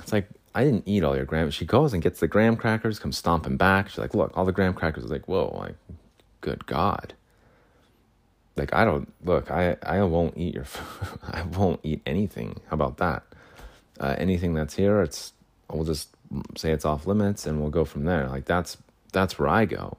It's 0.00 0.12
like, 0.12 0.28
I 0.54 0.64
didn't 0.64 0.82
eat 0.86 1.04
all 1.04 1.14
your 1.14 1.24
graham. 1.24 1.50
She 1.50 1.64
goes 1.64 1.92
and 1.92 2.02
gets 2.02 2.18
the 2.18 2.26
graham 2.26 2.56
crackers, 2.56 2.98
comes 2.98 3.16
stomping 3.16 3.56
back. 3.56 3.88
She's 3.88 3.98
like, 3.98 4.14
look, 4.14 4.36
all 4.36 4.44
the 4.44 4.52
graham 4.52 4.74
crackers. 4.74 5.02
I 5.02 5.06
was 5.06 5.12
like, 5.12 5.28
whoa, 5.28 5.56
like, 5.56 5.76
good 6.40 6.66
God 6.66 7.14
like 8.56 8.72
I 8.74 8.84
don't 8.84 9.12
look. 9.24 9.50
I 9.50 9.76
I 9.82 10.02
won't 10.02 10.36
eat 10.36 10.54
your. 10.54 10.66
I 11.22 11.42
won't 11.42 11.80
eat 11.82 12.02
anything. 12.06 12.60
How 12.68 12.74
about 12.74 12.98
that? 12.98 13.24
Uh, 13.98 14.14
anything 14.18 14.54
that's 14.54 14.74
here, 14.74 15.02
it's 15.02 15.32
we'll 15.70 15.84
just 15.84 16.08
say 16.56 16.72
it's 16.72 16.84
off 16.84 17.06
limits, 17.06 17.46
and 17.46 17.60
we'll 17.60 17.70
go 17.70 17.84
from 17.84 18.04
there. 18.04 18.28
Like 18.28 18.44
that's 18.44 18.76
that's 19.12 19.38
where 19.38 19.48
I 19.48 19.64
go. 19.64 19.96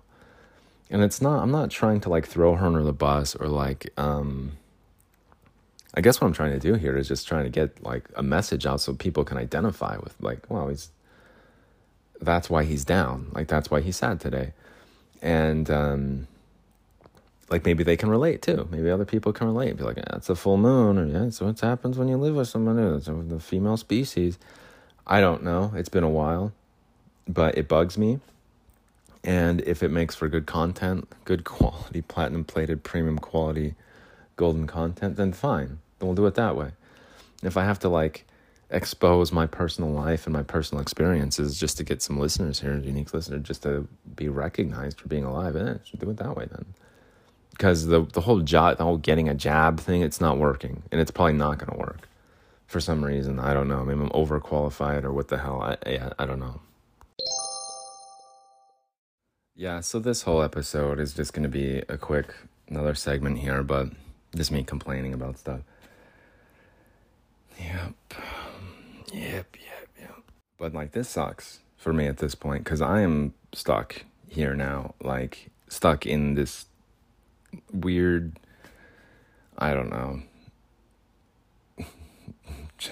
And 0.89 1.01
it's 1.03 1.21
not. 1.21 1.41
I'm 1.41 1.51
not 1.51 1.71
trying 1.71 2.01
to 2.01 2.09
like 2.09 2.27
throw 2.27 2.55
her 2.55 2.65
under 2.65 2.83
the 2.83 2.93
bus 2.93 3.35
or 3.35 3.47
like. 3.47 3.89
um 3.97 4.53
I 5.97 6.01
guess 6.01 6.19
what 6.19 6.27
I'm 6.27 6.33
trying 6.33 6.51
to 6.51 6.59
do 6.59 6.73
here 6.73 6.97
is 6.97 7.07
just 7.07 7.27
trying 7.27 7.45
to 7.45 7.49
get 7.49 7.81
like 7.81 8.09
a 8.15 8.23
message 8.23 8.65
out 8.65 8.81
so 8.81 8.93
people 8.93 9.23
can 9.23 9.37
identify 9.37 9.95
with 9.97 10.13
like, 10.19 10.39
well, 10.49 10.67
he's 10.67 10.89
that's 12.19 12.49
why 12.49 12.63
he's 12.63 12.83
down. 12.83 13.29
Like 13.33 13.47
that's 13.47 13.71
why 13.71 13.81
he's 13.81 13.95
sad 13.95 14.19
today. 14.19 14.53
And 15.21 15.69
um, 15.69 16.27
like 17.49 17.65
maybe 17.65 17.83
they 17.83 17.95
can 17.95 18.09
relate 18.09 18.41
too. 18.41 18.67
Maybe 18.71 18.89
other 18.89 19.05
people 19.05 19.31
can 19.31 19.47
relate. 19.47 19.77
Be 19.77 19.83
like, 19.83 19.97
yeah, 19.97 20.15
it's 20.17 20.29
a 20.29 20.35
full 20.35 20.57
moon, 20.57 20.97
or 20.97 21.05
yeah, 21.05 21.29
so 21.29 21.45
what 21.45 21.59
happens 21.59 21.97
when 21.97 22.09
you 22.09 22.17
live 22.17 22.35
with 22.35 22.49
someone 22.49 22.77
else, 22.77 23.05
the 23.05 23.39
female 23.39 23.77
species. 23.77 24.37
I 25.07 25.21
don't 25.21 25.43
know. 25.43 25.71
It's 25.75 25.89
been 25.89 26.03
a 26.03 26.09
while, 26.09 26.51
but 27.27 27.57
it 27.57 27.67
bugs 27.67 27.97
me. 27.97 28.19
And 29.23 29.61
if 29.61 29.83
it 29.83 29.89
makes 29.89 30.15
for 30.15 30.27
good 30.27 30.45
content, 30.45 31.07
good 31.25 31.43
quality, 31.43 32.01
platinum 32.07 32.43
plated, 32.43 32.83
premium 32.83 33.19
quality, 33.19 33.75
golden 34.35 34.67
content, 34.67 35.15
then 35.15 35.33
fine. 35.33 35.79
Then 35.99 36.07
we'll 36.07 36.15
do 36.15 36.25
it 36.25 36.35
that 36.35 36.55
way. 36.55 36.71
If 37.43 37.57
I 37.57 37.65
have 37.65 37.79
to 37.79 37.89
like 37.89 38.25
expose 38.71 39.31
my 39.31 39.45
personal 39.45 39.91
life 39.91 40.25
and 40.25 40.33
my 40.33 40.41
personal 40.41 40.81
experiences 40.81 41.59
just 41.59 41.77
to 41.77 41.83
get 41.83 42.01
some 42.01 42.19
listeners 42.19 42.59
here, 42.59 42.75
unique 42.77 43.13
listener, 43.13 43.37
just 43.39 43.63
to 43.63 43.87
be 44.15 44.27
recognized 44.27 44.99
for 44.99 45.07
being 45.07 45.23
alive, 45.23 45.55
eh, 45.55 45.75
should 45.83 45.99
do 45.99 46.09
it 46.09 46.17
that 46.17 46.35
way 46.35 46.47
then. 46.49 46.65
Because 47.51 47.85
the 47.87 48.01
the 48.01 48.21
whole 48.21 48.41
job, 48.41 48.77
the 48.77 48.83
whole 48.83 48.97
getting 48.97 49.29
a 49.29 49.35
jab 49.35 49.79
thing, 49.79 50.01
it's 50.01 50.19
not 50.19 50.37
working, 50.37 50.83
and 50.91 50.99
it's 50.99 51.11
probably 51.11 51.33
not 51.33 51.59
going 51.59 51.71
to 51.71 51.77
work 51.77 52.09
for 52.67 52.79
some 52.79 53.03
reason. 53.03 53.39
I 53.39 53.53
don't 53.53 53.67
know. 53.67 53.83
Maybe 53.83 54.01
I'm 54.01 54.09
overqualified 54.09 55.03
or 55.03 55.13
what 55.13 55.27
the 55.27 55.37
hell. 55.37 55.61
I 55.61 55.77
yeah, 55.89 56.13
I 56.17 56.25
don't 56.25 56.39
know. 56.39 56.61
Yeah, 59.55 59.79
so 59.79 59.99
this 59.99 60.23
whole 60.23 60.41
episode 60.41 60.99
is 60.99 61.13
just 61.13 61.33
going 61.33 61.43
to 61.43 61.49
be 61.49 61.81
a 61.87 61.97
quick 61.97 62.33
another 62.67 62.93
segment 62.95 63.39
here, 63.39 63.63
but 63.63 63.89
just 64.35 64.51
me 64.51 64.63
complaining 64.63 65.13
about 65.13 65.37
stuff. 65.37 65.61
Yep. 67.59 67.93
Yep, 69.13 69.55
yep, 69.55 69.87
yep. 69.99 70.15
But 70.57 70.73
like 70.73 70.91
this 70.91 71.07
sucks 71.07 71.59
for 71.77 71.93
me 71.93 72.07
at 72.07 72.17
this 72.17 72.35
point 72.35 72.65
cuz 72.65 72.81
I 72.81 73.01
am 73.01 73.33
stuck 73.53 74.03
here 74.27 74.55
now, 74.55 74.95
like 75.01 75.51
stuck 75.69 76.05
in 76.05 76.35
this 76.35 76.65
weird 77.71 78.37
I 79.57 79.73
don't 79.73 79.89
know. 79.89 80.21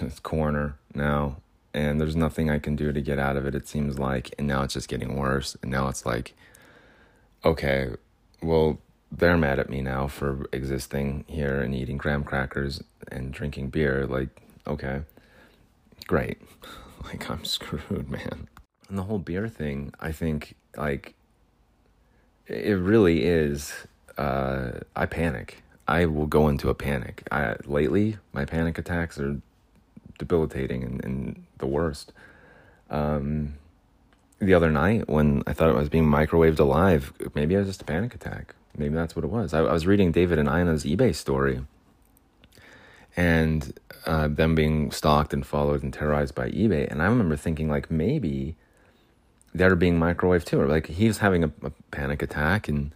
Just 0.00 0.22
corner 0.22 0.76
now 0.94 1.36
and 1.72 2.00
there's 2.00 2.16
nothing 2.16 2.50
I 2.50 2.58
can 2.58 2.76
do 2.76 2.92
to 2.92 3.00
get 3.00 3.18
out 3.18 3.36
of 3.36 3.46
it 3.46 3.54
it 3.54 3.66
seems 3.66 3.98
like 3.98 4.34
and 4.38 4.46
now 4.46 4.62
it's 4.62 4.74
just 4.74 4.88
getting 4.88 5.16
worse 5.16 5.56
and 5.62 5.70
now 5.70 5.88
it's 5.88 6.06
like 6.06 6.34
okay, 7.44 7.90
well, 8.42 8.78
they're 9.12 9.36
mad 9.36 9.58
at 9.58 9.70
me 9.70 9.80
now 9.80 10.06
for 10.06 10.46
existing 10.52 11.24
here 11.28 11.60
and 11.60 11.74
eating 11.74 11.96
graham 11.96 12.24
crackers 12.24 12.82
and 13.12 13.32
drinking 13.32 13.68
beer. 13.68 14.06
Like, 14.06 14.28
okay, 14.66 15.02
great. 16.06 16.38
Like, 17.04 17.28
I'm 17.28 17.44
screwed, 17.44 18.08
man. 18.08 18.48
And 18.88 18.96
the 18.96 19.02
whole 19.02 19.18
beer 19.18 19.46
thing, 19.46 19.92
I 20.00 20.10
think, 20.10 20.54
like, 20.74 21.12
it 22.46 22.78
really 22.78 23.24
is. 23.26 23.74
Uh, 24.16 24.80
I 24.96 25.04
panic. 25.04 25.62
I 25.86 26.06
will 26.06 26.24
go 26.24 26.48
into 26.48 26.70
a 26.70 26.74
panic. 26.74 27.28
I, 27.30 27.56
lately, 27.66 28.16
my 28.32 28.46
panic 28.46 28.78
attacks 28.78 29.18
are 29.18 29.38
debilitating 30.18 30.82
and, 30.82 31.04
and 31.04 31.44
the 31.58 31.66
worst. 31.66 32.12
Um, 32.90 33.54
the 34.40 34.54
other 34.54 34.70
night 34.70 35.08
when 35.08 35.42
I 35.46 35.52
thought 35.52 35.70
I 35.70 35.72
was 35.72 35.88
being 35.88 36.04
microwaved 36.04 36.58
alive. 36.58 37.12
Maybe 37.34 37.56
I 37.56 37.60
was 37.60 37.68
just 37.68 37.82
a 37.82 37.84
panic 37.84 38.14
attack. 38.14 38.54
Maybe 38.76 38.94
that's 38.94 39.14
what 39.14 39.24
it 39.24 39.30
was. 39.30 39.54
I, 39.54 39.60
I 39.60 39.72
was 39.72 39.86
reading 39.86 40.12
David 40.12 40.38
and 40.38 40.48
Ina's 40.48 40.84
eBay 40.84 41.14
story 41.14 41.60
and 43.16 43.78
uh, 44.06 44.28
them 44.28 44.54
being 44.54 44.90
stalked 44.90 45.32
and 45.32 45.46
followed 45.46 45.82
and 45.82 45.92
terrorized 45.92 46.34
by 46.34 46.50
eBay. 46.50 46.90
And 46.90 47.00
I 47.00 47.06
remember 47.06 47.36
thinking, 47.36 47.70
like, 47.70 47.90
maybe 47.90 48.56
they're 49.54 49.76
being 49.76 49.98
microwaved 49.98 50.44
too. 50.44 50.60
Or 50.60 50.66
like 50.66 50.88
he 50.88 51.06
was 51.06 51.18
having 51.18 51.44
a, 51.44 51.52
a 51.62 51.70
panic 51.92 52.22
attack. 52.22 52.68
And 52.68 52.92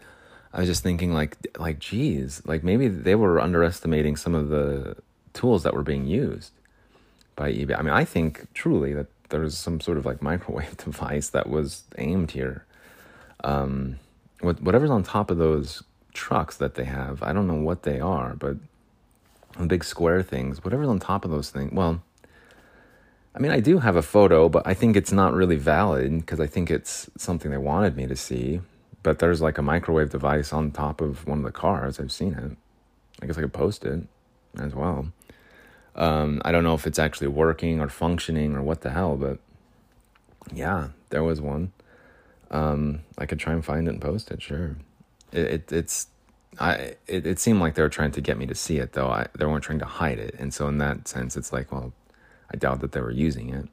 I 0.53 0.61
was 0.61 0.69
just 0.69 0.83
thinking, 0.83 1.13
like, 1.13 1.37
like, 1.59 1.79
geez, 1.79 2.43
like 2.45 2.65
maybe 2.65 2.89
they 2.89 3.15
were 3.15 3.41
underestimating 3.41 4.17
some 4.17 4.35
of 4.35 4.49
the 4.49 4.97
tools 5.33 5.63
that 5.63 5.75
were 5.75 5.85
being 5.85 6.07
used 6.07 6.53
by 7.39 7.53
eBay. 7.53 7.79
I 7.79 7.83
mean, 7.83 7.95
I 7.95 8.05
think 8.05 8.53
truly 8.53 8.93
that 8.93 9.07
there's 9.31 9.57
some 9.57 9.81
sort 9.81 9.97
of 9.97 10.05
like 10.05 10.21
microwave 10.21 10.77
device 10.85 11.31
that 11.31 11.49
was 11.49 11.85
aimed 11.97 12.33
here. 12.33 12.67
Um, 13.45 13.99
whatever's 14.41 14.91
on 14.91 15.05
top 15.05 15.31
of 15.31 15.39
those 15.39 15.83
trucks 16.13 16.57
that 16.57 16.75
they 16.75 16.85
have, 16.85 17.23
I 17.23 17.33
don't 17.33 17.47
know 17.47 17.55
what 17.55 17.85
they 17.85 18.01
are, 18.01 18.35
but 18.35 18.57
the 19.57 19.67
big 19.67 19.85
square 19.85 20.23
things, 20.23 20.63
whatever's 20.65 20.89
on 20.89 20.99
top 20.99 21.25
of 21.25 21.31
those 21.31 21.51
things. 21.51 21.73
Well, 21.73 22.03
I 23.35 23.39
mean, 23.39 23.53
I 23.53 23.61
do 23.61 23.79
have 23.79 23.95
a 23.95 24.03
photo, 24.03 24.49
but 24.49 24.67
I 24.67 24.75
think 24.75 24.97
it's 24.97 25.13
not 25.13 25.33
really 25.33 25.57
valid 25.57 26.19
because 26.19 26.41
I 26.41 26.49
think 26.49 26.71
it's 26.71 27.09
something 27.17 27.53
they 27.53 27.57
wanted 27.57 27.97
me 27.97 28.07
to 28.09 28.17
see. 28.17 28.61
But 29.05 29.21
there's 29.21 29.41
like 29.41 29.59
a 29.59 29.63
microwave 29.63 30.11
device 30.11 30.53
on 30.53 30.73
top 30.73 31.01
of 31.01 31.25
one 31.27 31.39
of 31.39 31.45
the 31.45 31.53
cars. 31.53 32.01
I've 32.01 32.11
seen 32.11 32.35
it. 32.35 32.57
I 33.23 33.27
guess 33.27 33.39
I 33.39 33.43
could 33.43 33.53
post 33.53 33.85
it 33.85 34.03
as 34.59 34.75
well. 34.75 35.13
Um, 35.99 36.41
I 36.45 36.53
don't 36.53 36.63
know 36.65 36.75
if 36.75 36.87
it's 36.87 36.99
actually 36.99 37.27
working 37.27 37.81
or 37.81 37.89
functioning 37.89 38.55
or 38.55 38.63
what 38.63 38.83
the 38.83 38.91
hell, 38.91 39.17
but 39.17 39.39
yeah, 40.55 40.89
there 41.11 41.25
was 41.25 41.41
one. 41.41 41.73
Um, 42.51 43.01
I 43.19 43.27
could 43.27 43.41
try 43.41 43.53
and 43.53 43.65
find 43.65 43.89
it 43.89 43.91
and 43.91 44.01
post 44.01 44.31
it. 44.31 44.41
Sure, 44.41 44.77
it, 45.33 45.47
it 45.47 45.73
it's 45.73 46.07
I 46.59 46.95
it, 47.07 47.27
it 47.27 47.39
seemed 47.39 47.61
like 47.61 47.75
they 47.75 47.83
were 47.83 47.89
trying 47.89 48.13
to 48.13 48.21
get 48.21 48.39
me 48.39 48.47
to 48.47 48.55
see 48.55 48.79
it 48.79 48.93
though. 48.93 49.09
I 49.09 49.27
they 49.37 49.45
weren't 49.45 49.65
trying 49.65 49.81
to 49.81 49.85
hide 49.85 50.19
it, 50.19 50.37
and 50.39 50.55
so 50.55 50.69
in 50.69 50.79
that 50.79 51.09
sense, 51.09 51.37
it's 51.37 51.53
like 51.53 51.73
well, 51.73 51.93
I 52.53 52.57
doubt 52.57 52.81
that 52.81 52.93
they 52.93 53.01
were 53.01 53.11
using 53.11 53.51
it 53.51 53.69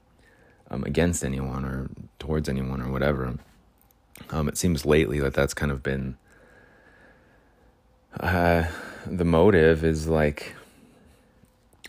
um, 0.72 0.84
against 0.84 1.24
anyone 1.24 1.64
or 1.64 1.90
towards 2.20 2.50
anyone 2.50 2.82
or 2.82 2.92
whatever. 2.92 3.38
Um, 4.32 4.50
it 4.50 4.58
seems 4.58 4.86
lately 4.86 5.20
that 5.20 5.36
that's 5.36 5.54
kind 5.54 5.72
of 5.72 5.84
been 5.84 6.18
uh, 8.20 8.66
the 9.06 9.26
motive 9.26 9.84
is 9.84 10.08
like 10.08 10.56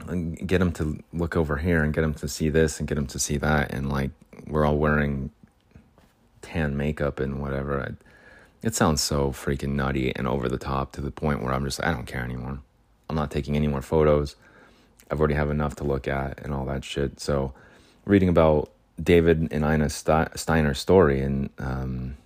get 0.05 0.59
them 0.59 0.73
to 0.73 0.99
look 1.13 1.37
over 1.37 1.57
here 1.57 1.83
and 1.83 1.95
get 1.95 2.03
them 2.03 2.15
to 2.15 2.29
see 2.29 2.49
this 2.49 2.79
and 2.79 2.89
get 2.89 2.97
them 2.97 3.07
to 3.07 3.19
see 3.19 3.37
that. 3.39 3.73
And 3.73 3.89
like 3.89 4.11
we're 4.47 4.65
all 4.65 4.77
wearing 4.77 5.31
tan 6.43 6.77
makeup 6.77 7.19
and 7.21 7.41
whatever. 7.41 7.97
It 8.63 8.75
sounds 8.75 9.01
so 9.01 9.33
freaking 9.33 9.75
nutty 9.75 10.15
and 10.15 10.27
over 10.27 10.49
the 10.49 10.59
top 10.59 10.93
to 10.93 11.01
the 11.01 11.11
point 11.11 11.43
where 11.43 11.53
i'm 11.53 11.65
just 11.65 11.83
i 11.83 11.93
don't 11.93 12.07
care 12.07 12.23
anymore. 12.23 12.61
I'm 13.09 13.17
not 13.17 13.31
taking 13.31 13.57
any 13.57 13.69
more 13.69 13.83
photos. 13.83 14.37
I've 15.11 15.21
already 15.21 15.35
have 15.35 15.51
enough 15.51 15.77
to 15.77 15.85
look 15.85 16.09
at 16.09 16.41
and 16.41 16.53
all 16.53 16.65
that 16.67 16.85
shit. 16.85 17.21
So 17.21 17.53
reading 18.05 18.29
about 18.29 18.71
david 19.03 19.49
and 19.51 19.65
ina 19.65 19.91
steiner's 19.91 20.79
story 20.79 21.21
in 21.21 21.51
um, 21.59 22.17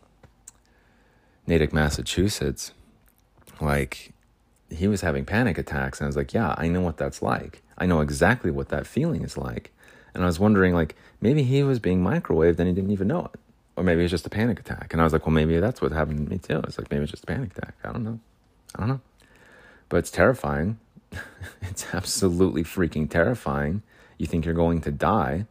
natick 1.46 1.72
massachusetts 1.72 2.72
like 3.60 4.12
he 4.70 4.88
was 4.88 5.00
having 5.00 5.24
panic 5.24 5.58
attacks 5.58 6.00
and 6.00 6.06
I 6.06 6.08
was 6.08 6.16
like, 6.16 6.32
yeah, 6.32 6.54
I 6.56 6.68
know 6.68 6.80
what 6.80 6.96
that's 6.96 7.22
like. 7.22 7.62
I 7.78 7.86
know 7.86 8.00
exactly 8.00 8.50
what 8.50 8.68
that 8.68 8.86
feeling 8.86 9.22
is 9.22 9.36
like. 9.36 9.72
And 10.14 10.22
I 10.22 10.26
was 10.26 10.38
wondering 10.38 10.74
like 10.74 10.96
maybe 11.20 11.42
he 11.42 11.62
was 11.62 11.78
being 11.78 12.02
microwaved 12.02 12.58
and 12.58 12.68
he 12.68 12.74
didn't 12.74 12.90
even 12.90 13.08
know 13.08 13.30
it. 13.32 13.40
Or 13.76 13.84
maybe 13.84 14.00
it 14.00 14.04
was 14.04 14.10
just 14.10 14.26
a 14.26 14.30
panic 14.30 14.60
attack. 14.60 14.92
And 14.92 15.00
I 15.00 15.04
was 15.04 15.12
like, 15.12 15.26
well 15.26 15.34
maybe 15.34 15.58
that's 15.58 15.80
what 15.80 15.92
happened 15.92 16.26
to 16.26 16.30
me 16.30 16.38
too. 16.38 16.60
It's 16.64 16.78
like 16.78 16.90
maybe 16.90 17.02
it's 17.02 17.10
just 17.10 17.24
a 17.24 17.26
panic 17.26 17.56
attack. 17.56 17.74
I 17.84 17.92
don't 17.92 18.04
know. 18.04 18.20
I 18.76 18.80
don't 18.80 18.88
know. 18.88 19.00
But 19.88 19.98
it's 19.98 20.10
terrifying. 20.10 20.78
it's 21.62 21.92
absolutely 21.92 22.62
freaking 22.62 23.10
terrifying. 23.10 23.82
You 24.18 24.26
think 24.26 24.44
you're 24.44 24.54
going 24.54 24.80
to 24.82 24.90
die. 24.90 25.46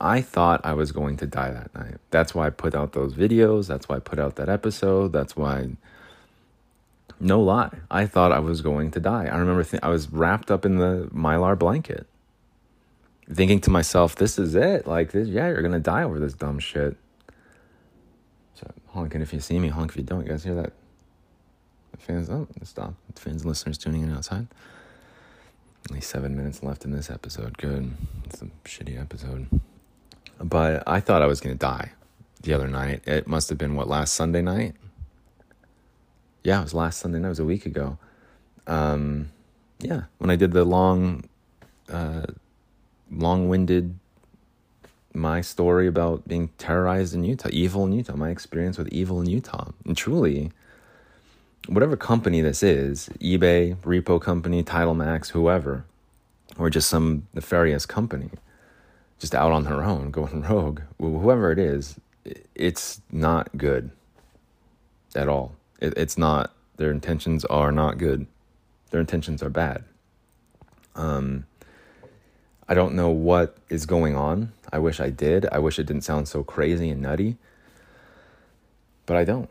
I 0.00 0.20
thought 0.20 0.60
I 0.64 0.74
was 0.74 0.92
going 0.92 1.16
to 1.18 1.26
die 1.26 1.50
that 1.50 1.74
night. 1.74 1.96
That's 2.10 2.34
why 2.34 2.46
I 2.46 2.50
put 2.50 2.74
out 2.74 2.92
those 2.92 3.14
videos. 3.14 3.66
That's 3.66 3.88
why 3.88 3.96
I 3.96 4.00
put 4.00 4.18
out 4.18 4.36
that 4.36 4.48
episode. 4.48 5.12
That's 5.12 5.36
why 5.36 5.76
no 7.20 7.40
lie. 7.40 7.70
I 7.90 8.06
thought 8.06 8.32
I 8.32 8.38
was 8.38 8.62
going 8.62 8.90
to 8.92 9.00
die. 9.00 9.26
I 9.26 9.36
remember 9.36 9.64
th- 9.64 9.82
I 9.82 9.88
was 9.88 10.10
wrapped 10.10 10.50
up 10.50 10.64
in 10.64 10.76
the 10.76 11.08
mylar 11.12 11.58
blanket, 11.58 12.06
thinking 13.32 13.60
to 13.62 13.70
myself, 13.70 14.14
"This 14.16 14.38
is 14.38 14.54
it. 14.54 14.86
Like, 14.86 15.12
this, 15.12 15.28
yeah, 15.28 15.48
you're 15.48 15.62
gonna 15.62 15.80
die 15.80 16.02
over 16.02 16.18
this 16.18 16.34
dumb 16.34 16.58
shit." 16.58 16.96
So 18.54 18.70
honking 18.88 19.20
if 19.20 19.32
you 19.32 19.40
see 19.40 19.58
me, 19.58 19.68
honk 19.68 19.92
if 19.92 19.96
you 19.96 20.02
don't. 20.02 20.24
You 20.24 20.30
guys 20.30 20.44
hear 20.44 20.54
that? 20.54 20.72
The 21.92 21.98
fans, 21.98 22.30
oh, 22.30 22.46
stop. 22.62 22.94
The 23.14 23.20
fans, 23.20 23.44
listeners 23.44 23.78
tuning 23.78 24.02
in 24.02 24.12
outside. 24.12 24.46
Only 25.90 26.00
seven 26.00 26.36
minutes 26.36 26.62
left 26.62 26.84
in 26.84 26.90
this 26.90 27.08
episode. 27.10 27.56
Good. 27.56 27.92
It's 28.24 28.42
a 28.42 28.46
shitty 28.64 29.00
episode. 29.00 29.48
But 30.38 30.82
I 30.86 31.00
thought 31.00 31.22
I 31.22 31.26
was 31.26 31.40
gonna 31.40 31.54
die 31.54 31.92
the 32.42 32.52
other 32.52 32.68
night. 32.68 33.02
It 33.06 33.26
must 33.26 33.48
have 33.48 33.58
been 33.58 33.74
what 33.74 33.88
last 33.88 34.14
Sunday 34.14 34.42
night 34.42 34.76
yeah, 36.44 36.60
it 36.60 36.64
was 36.64 36.74
last 36.74 37.00
Sunday 37.00 37.18
night. 37.18 37.28
It 37.28 37.30
was 37.30 37.38
a 37.40 37.44
week 37.44 37.66
ago. 37.66 37.98
Um, 38.66 39.30
yeah, 39.80 40.02
when 40.18 40.30
I 40.30 40.36
did 40.36 40.52
the 40.52 40.64
long, 40.64 41.24
uh, 41.90 42.26
long-winded 43.10 43.98
my 45.14 45.40
story 45.40 45.86
about 45.86 46.26
being 46.28 46.48
terrorized 46.58 47.14
in 47.14 47.24
Utah, 47.24 47.48
evil 47.52 47.84
in 47.86 47.92
Utah, 47.92 48.16
my 48.16 48.30
experience 48.30 48.78
with 48.78 48.88
evil 48.88 49.20
in 49.20 49.28
Utah, 49.28 49.70
and 49.84 49.96
truly, 49.96 50.52
whatever 51.66 51.96
company 51.96 52.40
this 52.40 52.62
is, 52.62 53.08
eBay, 53.20 53.76
repo 53.76 54.20
company, 54.20 54.62
Title 54.62 54.94
Max, 54.94 55.30
whoever, 55.30 55.84
or 56.58 56.70
just 56.70 56.88
some 56.88 57.26
nefarious 57.34 57.86
company, 57.86 58.30
just 59.18 59.34
out 59.34 59.52
on 59.52 59.66
her 59.66 59.82
own, 59.82 60.10
going 60.10 60.42
rogue, 60.48 60.80
whoever 60.98 61.50
it 61.50 61.58
is, 61.58 61.96
it's 62.54 63.00
not 63.10 63.56
good 63.56 63.90
at 65.14 65.28
all. 65.28 65.57
It, 65.78 65.94
it's 65.96 66.18
not. 66.18 66.54
Their 66.76 66.90
intentions 66.90 67.44
are 67.46 67.72
not 67.72 67.98
good. 67.98 68.26
Their 68.90 69.00
intentions 69.00 69.42
are 69.42 69.50
bad. 69.50 69.84
Um, 70.94 71.46
I 72.68 72.74
don't 72.74 72.94
know 72.94 73.08
what 73.08 73.56
is 73.68 73.86
going 73.86 74.14
on. 74.16 74.52
I 74.72 74.78
wish 74.78 75.00
I 75.00 75.10
did. 75.10 75.46
I 75.50 75.58
wish 75.58 75.78
it 75.78 75.86
didn't 75.86 76.04
sound 76.04 76.28
so 76.28 76.42
crazy 76.42 76.90
and 76.90 77.00
nutty. 77.00 77.36
But 79.06 79.16
I 79.16 79.24
don't. 79.24 79.50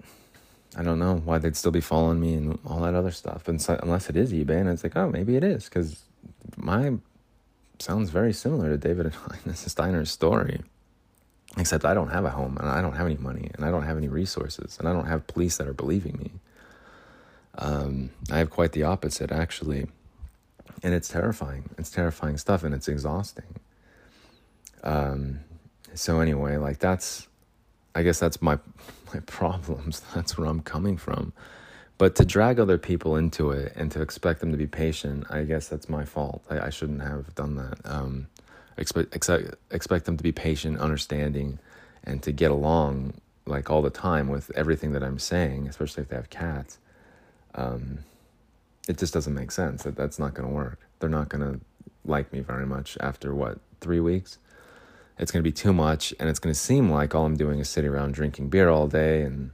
I 0.78 0.84
don't 0.84 1.00
know 1.00 1.16
why 1.16 1.40
they'd 1.40 1.56
still 1.56 1.72
be 1.72 1.82
following 1.82 2.20
me 2.20 2.36
and 2.36 2.60
all 2.66 2.82
that 2.82 2.94
other 2.94 3.12
stuff. 3.12 3.48
And 3.48 3.60
so, 3.60 3.80
unless 3.82 4.10
it 4.10 4.16
is 4.16 4.32
eBay, 4.32 4.60
and 4.60 4.70
it's 4.70 4.84
like, 4.84 4.96
oh, 4.96 5.10
maybe 5.10 5.36
it 5.36 5.44
is, 5.44 5.66
because 5.66 6.04
my 6.56 6.94
sounds 7.80 8.10
very 8.10 8.34
similar 8.34 8.70
to 8.70 8.78
David 8.78 9.14
and 9.46 9.58
Steiner's 9.58 10.12
story. 10.12 10.62
Except 11.58 11.86
I 11.86 11.94
don't 11.94 12.10
have 12.10 12.26
a 12.26 12.30
home, 12.30 12.58
and 12.58 12.70
I 12.70 12.82
don't 12.82 12.96
have 12.96 13.08
any 13.08 13.18
money, 13.18 13.50
and 13.56 13.66
I 13.66 13.72
don't 13.72 13.84
have 13.84 13.98
any 13.98 14.08
resources, 14.08 14.78
and 14.80 14.88
I 14.88 14.94
don't 14.94 15.08
have 15.08 15.26
police 15.26 15.58
that 15.58 15.68
are 15.68 15.74
believing 15.74 16.18
me. 16.18 16.32
Um, 17.58 18.12
I 18.32 18.38
have 18.38 18.52
quite 18.52 18.74
the 18.74 18.84
opposite, 18.84 19.32
actually 19.32 19.88
and 20.84 20.94
it's 20.94 21.08
terrifying. 21.08 21.70
It's 21.78 21.90
terrifying 21.90 22.38
stuff, 22.38 22.64
and 22.64 22.74
it's 22.74 22.88
exhausting. 22.88 23.60
Um, 24.84 25.40
so 25.94 26.20
anyway, 26.20 26.58
like 26.58 26.80
that's, 26.80 27.28
I 27.96 28.04
guess 28.04 28.20
that's 28.20 28.42
my 28.42 28.60
my 29.14 29.20
problems. 29.22 30.02
That's 30.16 30.38
where 30.38 30.48
I'm 30.48 30.60
coming 30.60 30.98
from. 30.98 31.32
But 31.98 32.16
to 32.18 32.26
drag 32.26 32.60
other 32.60 32.78
people 32.78 33.16
into 33.16 33.52
it 33.52 33.72
and 33.76 33.90
to 33.94 34.02
expect 34.02 34.42
them 34.42 34.52
to 34.52 34.58
be 34.58 34.68
patient, 34.68 35.26
I 35.30 35.44
guess 35.46 35.70
that's 35.70 35.88
my 35.88 36.04
fault. 36.04 36.44
I, 36.50 36.60
I 36.60 36.70
shouldn't 36.70 37.02
have 37.02 37.34
done 37.34 37.56
that. 37.56 37.80
Um, 37.86 38.28
expect, 38.78 39.16
expect 39.16 39.56
expect 39.72 40.06
them 40.06 40.18
to 40.18 40.24
be 40.24 40.32
patient, 40.32 40.80
understanding, 40.80 41.60
and 42.04 42.22
to 42.24 42.32
get 42.32 42.52
along 42.52 43.14
like 43.46 43.70
all 43.70 43.82
the 43.82 43.90
time 43.90 44.28
with 44.28 44.52
everything 44.56 44.92
that 44.92 45.04
I'm 45.04 45.20
saying, 45.20 45.68
especially 45.68 46.04
if 46.04 46.10
they 46.10 46.16
have 46.16 46.30
cats. 46.30 46.80
Um, 47.56 48.00
it 48.88 48.98
just 48.98 49.14
doesn't 49.14 49.34
make 49.34 49.52
sense 49.52 49.84
that 49.84 49.96
that's 49.96 50.20
not 50.20 50.34
going 50.34 50.48
to 50.48 50.54
work. 50.54 50.80
They're 51.00 51.10
not 51.10 51.30
going 51.30 51.42
to 51.42 51.60
like 52.06 52.32
me 52.32 52.40
very 52.40 52.66
much 52.66 52.98
after 53.00 53.36
what, 53.36 53.60
three 53.82 54.00
weeks? 54.00 54.38
It's 55.20 55.32
going 55.32 55.44
to 55.44 55.48
be 55.48 55.54
too 55.54 55.74
much, 55.74 56.14
and 56.20 56.30
it's 56.30 56.40
going 56.40 56.54
to 56.54 56.60
seem 56.60 56.92
like 56.92 57.16
all 57.16 57.26
I'm 57.26 57.38
doing 57.38 57.60
is 57.60 57.70
sitting 57.70 57.90
around 57.90 58.14
drinking 58.14 58.50
beer 58.50 58.70
all 58.70 58.88
day 58.88 59.24
and 59.24 59.52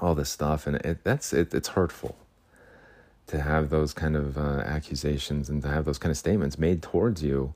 all 0.00 0.14
this 0.14 0.30
stuff, 0.30 0.66
and 0.66 0.76
it, 0.76 1.02
that's 1.02 1.32
it, 1.32 1.52
it's 1.52 1.68
hurtful 1.68 2.16
to 3.26 3.42
have 3.42 3.70
those 3.70 3.92
kind 3.92 4.16
of 4.16 4.38
uh, 4.38 4.62
accusations 4.64 5.48
and 5.50 5.62
to 5.62 5.68
have 5.68 5.84
those 5.84 5.98
kind 5.98 6.10
of 6.10 6.16
statements 6.16 6.58
made 6.58 6.82
towards 6.82 7.22
you. 7.22 7.54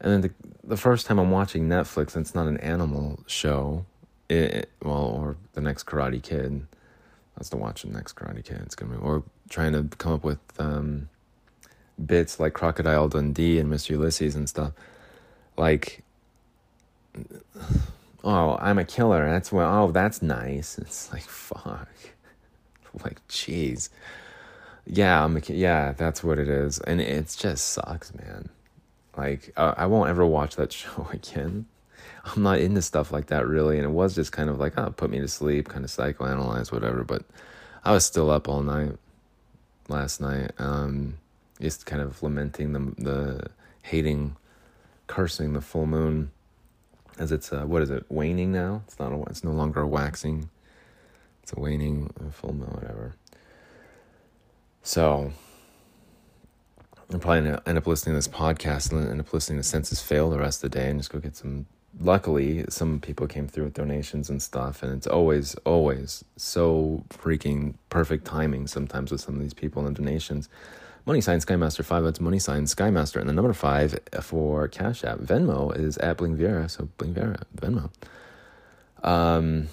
And 0.00 0.12
then 0.12 0.20
the, 0.20 0.30
the 0.64 0.76
first 0.76 1.06
time 1.06 1.18
I'm 1.18 1.30
watching 1.30 1.68
Netflix, 1.68 2.14
and 2.14 2.24
it's 2.24 2.34
not 2.34 2.46
an 2.46 2.58
animal 2.58 3.20
show, 3.26 3.86
it, 4.28 4.70
well, 4.82 5.04
or 5.04 5.36
the 5.54 5.60
next 5.60 5.84
Karate 5.84 6.22
Kid. 6.22 6.66
Was 7.38 7.50
to 7.50 7.56
watch 7.58 7.82
the 7.82 7.88
next 7.88 8.14
Karate 8.14 8.42
Kid. 8.42 8.62
It's 8.64 8.74
gonna 8.74 8.92
be, 8.92 8.98
or 8.98 9.22
trying 9.50 9.72
to 9.72 9.94
come 9.98 10.14
up 10.14 10.24
with 10.24 10.38
um, 10.58 11.10
bits 12.04 12.40
like 12.40 12.54
Crocodile 12.54 13.08
Dundee 13.08 13.58
and 13.58 13.70
Mr. 13.70 13.90
Ulysses 13.90 14.34
and 14.34 14.48
stuff. 14.48 14.72
Like, 15.58 16.02
oh, 18.24 18.56
I'm 18.58 18.78
a 18.78 18.84
killer. 18.84 19.30
That's 19.30 19.52
what. 19.52 19.64
Oh, 19.64 19.90
that's 19.90 20.22
nice. 20.22 20.78
It's 20.80 21.12
like 21.12 21.22
fuck. 21.24 21.88
like, 23.04 23.26
jeez. 23.28 23.90
Yeah, 24.86 25.22
I'm 25.22 25.36
a, 25.36 25.40
yeah, 25.40 25.92
that's 25.92 26.22
what 26.22 26.38
it 26.38 26.48
is, 26.48 26.78
and 26.80 27.00
it 27.00 27.34
just 27.36 27.70
sucks, 27.70 28.14
man. 28.14 28.48
Like, 29.16 29.52
uh, 29.56 29.74
I 29.76 29.86
won't 29.86 30.10
ever 30.10 30.26
watch 30.26 30.56
that 30.56 30.72
show 30.80 31.08
again. 31.12 31.66
I'm 32.24 32.42
not 32.42 32.58
into 32.58 32.82
stuff 32.82 33.12
like 33.12 33.26
that 33.26 33.46
really, 33.46 33.78
and 33.78 33.86
it 33.86 33.90
was 33.90 34.14
just 34.14 34.32
kind 34.32 34.50
of 34.50 34.58
like, 34.58 34.76
oh, 34.76 34.90
put 34.90 35.10
me 35.10 35.20
to 35.20 35.28
sleep, 35.28 35.68
kind 35.68 35.84
of 35.84 35.90
psychoanalyze, 35.90 36.72
whatever. 36.72 37.04
But 37.04 37.22
I 37.84 37.92
was 37.92 38.04
still 38.04 38.30
up 38.30 38.48
all 38.48 38.62
night 38.62 38.96
last 39.88 40.20
night. 40.20 40.50
Um, 40.58 41.18
just 41.60 41.86
kind 41.86 42.02
of 42.02 42.22
lamenting 42.22 42.72
the 42.72 43.02
the 43.02 43.50
hating, 43.82 44.36
cursing 45.06 45.52
the 45.52 45.60
full 45.60 45.86
moon, 45.86 46.32
as 47.18 47.30
it's 47.32 47.52
uh, 47.52 47.64
what 47.64 47.82
is 47.82 47.90
it 47.90 48.04
waning 48.08 48.52
now? 48.52 48.82
It's 48.86 48.98
not 48.98 49.12
a, 49.12 49.22
it's 49.30 49.44
no 49.44 49.52
longer 49.52 49.82
a 49.82 49.86
waxing. 49.86 50.50
It's 51.42 51.52
a 51.52 51.60
waning 51.60 52.12
full 52.32 52.54
moon, 52.54 52.70
whatever. 52.70 53.14
So 54.82 55.32
I'm 57.12 57.20
probably 57.20 57.42
gonna 57.42 57.62
end 57.66 57.78
up 57.78 57.86
listening 57.86 58.14
to 58.14 58.18
this 58.18 58.28
podcast 58.28 58.90
and 58.90 59.08
end 59.08 59.20
up 59.20 59.32
listening 59.32 59.58
to 59.58 59.62
Senses 59.62 60.00
Fail 60.00 60.28
the 60.28 60.38
rest 60.38 60.64
of 60.64 60.70
the 60.70 60.78
day 60.78 60.90
and 60.90 60.98
just 60.98 61.10
go 61.10 61.18
get 61.18 61.36
some. 61.36 61.66
Luckily, 61.98 62.64
some 62.68 63.00
people 63.00 63.26
came 63.26 63.48
through 63.48 63.64
with 63.64 63.74
donations 63.74 64.28
and 64.28 64.42
stuff, 64.42 64.82
and 64.82 64.92
it's 64.92 65.06
always, 65.06 65.54
always 65.64 66.24
so 66.36 67.04
freaking 67.08 67.74
perfect 67.88 68.26
timing 68.26 68.66
sometimes 68.66 69.10
with 69.10 69.22
some 69.22 69.34
of 69.36 69.40
these 69.40 69.54
people 69.54 69.86
and 69.86 69.96
donations. 69.96 70.50
Money 71.06 71.20
sign 71.20 71.38
Skymaster 71.38 71.84
5, 71.84 72.02
that's 72.02 72.20
money 72.20 72.40
sign 72.40 72.64
Skymaster. 72.64 73.20
And 73.20 73.28
the 73.28 73.32
number 73.32 73.52
5 73.52 73.98
for 74.20 74.66
Cash 74.66 75.04
App. 75.04 75.18
Venmo 75.20 75.74
is 75.78 75.96
at 75.98 76.16
Bling 76.16 76.36
Viera, 76.36 76.68
so 76.68 76.88
Bling 76.98 77.14
Viera, 77.14 77.44
Venmo. 77.56 77.90
Um, 79.08 79.68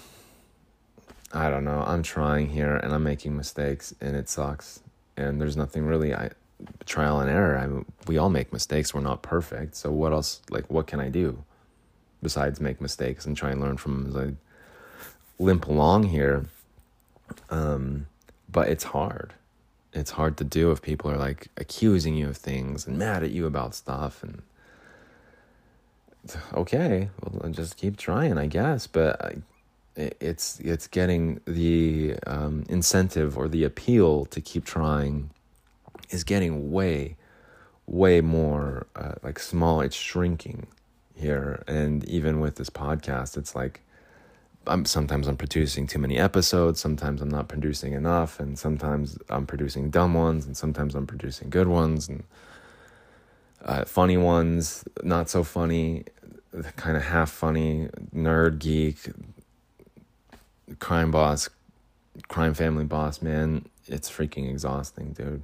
I 1.32 1.50
don't 1.50 1.64
know. 1.64 1.82
I'm 1.84 2.04
trying 2.04 2.48
here 2.48 2.76
and 2.76 2.94
I'm 2.94 3.02
making 3.02 3.36
mistakes 3.36 3.92
and 4.00 4.14
it 4.14 4.28
sucks. 4.28 4.80
And 5.16 5.40
there's 5.40 5.56
nothing 5.56 5.84
really, 5.84 6.14
I 6.14 6.30
trial 6.86 7.20
and 7.20 7.30
error. 7.30 7.58
I 7.58 7.66
mean, 7.66 7.84
we 8.06 8.18
all 8.18 8.30
make 8.30 8.52
mistakes. 8.52 8.94
We're 8.94 9.00
not 9.00 9.22
perfect. 9.22 9.76
So 9.76 9.90
what 9.90 10.12
else, 10.12 10.40
like, 10.50 10.70
what 10.70 10.86
can 10.86 11.00
I 11.00 11.08
do 11.08 11.44
besides 12.22 12.60
make 12.60 12.80
mistakes 12.80 13.26
and 13.26 13.36
try 13.36 13.50
and 13.50 13.60
learn 13.60 13.76
from 13.76 14.04
them 14.04 14.08
as 14.08 14.16
I 14.16 15.42
limp 15.42 15.66
along 15.66 16.04
here? 16.04 16.46
Um, 17.50 18.06
but 18.50 18.68
it's 18.68 18.84
hard 18.84 19.34
it's 19.94 20.10
hard 20.10 20.36
to 20.36 20.44
do 20.44 20.70
if 20.72 20.82
people 20.82 21.10
are 21.10 21.16
like 21.16 21.48
accusing 21.56 22.14
you 22.14 22.28
of 22.28 22.36
things 22.36 22.86
and 22.86 22.98
mad 22.98 23.22
at 23.22 23.30
you 23.30 23.46
about 23.46 23.74
stuff 23.74 24.22
and 24.22 24.42
okay 26.54 27.08
well 27.22 27.50
just 27.50 27.76
keep 27.76 27.96
trying 27.96 28.36
i 28.36 28.46
guess 28.46 28.86
but 28.86 29.36
it's 29.96 30.58
it's 30.58 30.88
getting 30.88 31.40
the 31.44 32.16
um, 32.26 32.64
incentive 32.68 33.38
or 33.38 33.46
the 33.46 33.62
appeal 33.62 34.24
to 34.26 34.40
keep 34.40 34.64
trying 34.64 35.30
is 36.10 36.24
getting 36.24 36.70
way 36.70 37.16
way 37.86 38.20
more 38.20 38.86
uh, 38.96 39.12
like 39.22 39.38
small 39.38 39.80
it's 39.80 39.96
shrinking 39.96 40.66
here 41.14 41.62
and 41.66 42.04
even 42.08 42.40
with 42.40 42.56
this 42.56 42.70
podcast 42.70 43.36
it's 43.36 43.54
like 43.54 43.80
I'm 44.66 44.84
sometimes 44.84 45.26
I'm 45.26 45.36
producing 45.36 45.86
too 45.86 45.98
many 45.98 46.18
episodes, 46.18 46.80
sometimes 46.80 47.20
I'm 47.20 47.28
not 47.28 47.48
producing 47.48 47.92
enough, 47.92 48.40
and 48.40 48.58
sometimes 48.58 49.18
I'm 49.28 49.46
producing 49.46 49.90
dumb 49.90 50.14
ones, 50.14 50.46
and 50.46 50.56
sometimes 50.56 50.94
I'm 50.94 51.06
producing 51.06 51.50
good 51.50 51.68
ones, 51.68 52.08
and 52.08 52.24
uh, 53.64 53.84
funny 53.84 54.16
ones, 54.16 54.84
not 55.02 55.28
so 55.28 55.42
funny, 55.42 56.04
kind 56.76 56.96
of 56.96 57.04
half 57.04 57.30
funny, 57.30 57.88
nerd 58.14 58.58
geek, 58.58 58.98
crime 60.78 61.10
boss, 61.10 61.48
crime 62.28 62.54
family 62.54 62.84
boss. 62.84 63.20
Man, 63.20 63.66
it's 63.86 64.10
freaking 64.10 64.48
exhausting, 64.48 65.12
dude. 65.12 65.42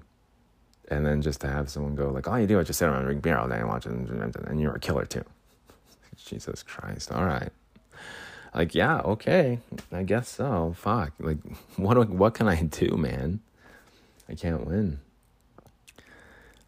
And 0.90 1.07
then 1.07 1.22
just 1.22 1.40
to 1.42 1.48
have 1.48 1.70
someone 1.70 1.94
go 1.94 2.11
like, 2.11 2.26
all 2.26 2.38
you 2.38 2.48
do 2.48 2.59
is 2.59 2.66
just 2.66 2.81
sit 2.81 2.87
around 2.87 2.98
and 2.98 3.07
drink 3.07 3.22
beer 3.22 3.38
all 3.38 3.48
day 3.48 3.59
and 3.59 3.68
watch 3.68 3.87
it, 3.87 3.92
and 3.92 4.61
you're 4.61 4.74
a 4.74 4.81
killer 4.81 5.07
too. 5.07 5.24
Jesus 6.16 6.62
Christ! 6.62 7.12
All 7.12 7.24
right. 7.24 7.50
Like 8.55 8.74
yeah 8.74 8.98
okay. 9.00 9.61
I 9.92 10.03
guess 10.03 10.29
so. 10.29 10.74
Fuck. 10.76 11.12
Like 11.18 11.38
what 11.76 12.09
what 12.09 12.35
can 12.35 12.48
i 12.48 12.62
do 12.62 12.96
man? 12.96 13.40
I 14.29 14.35
can't 14.35 14.66
win. 14.66 15.00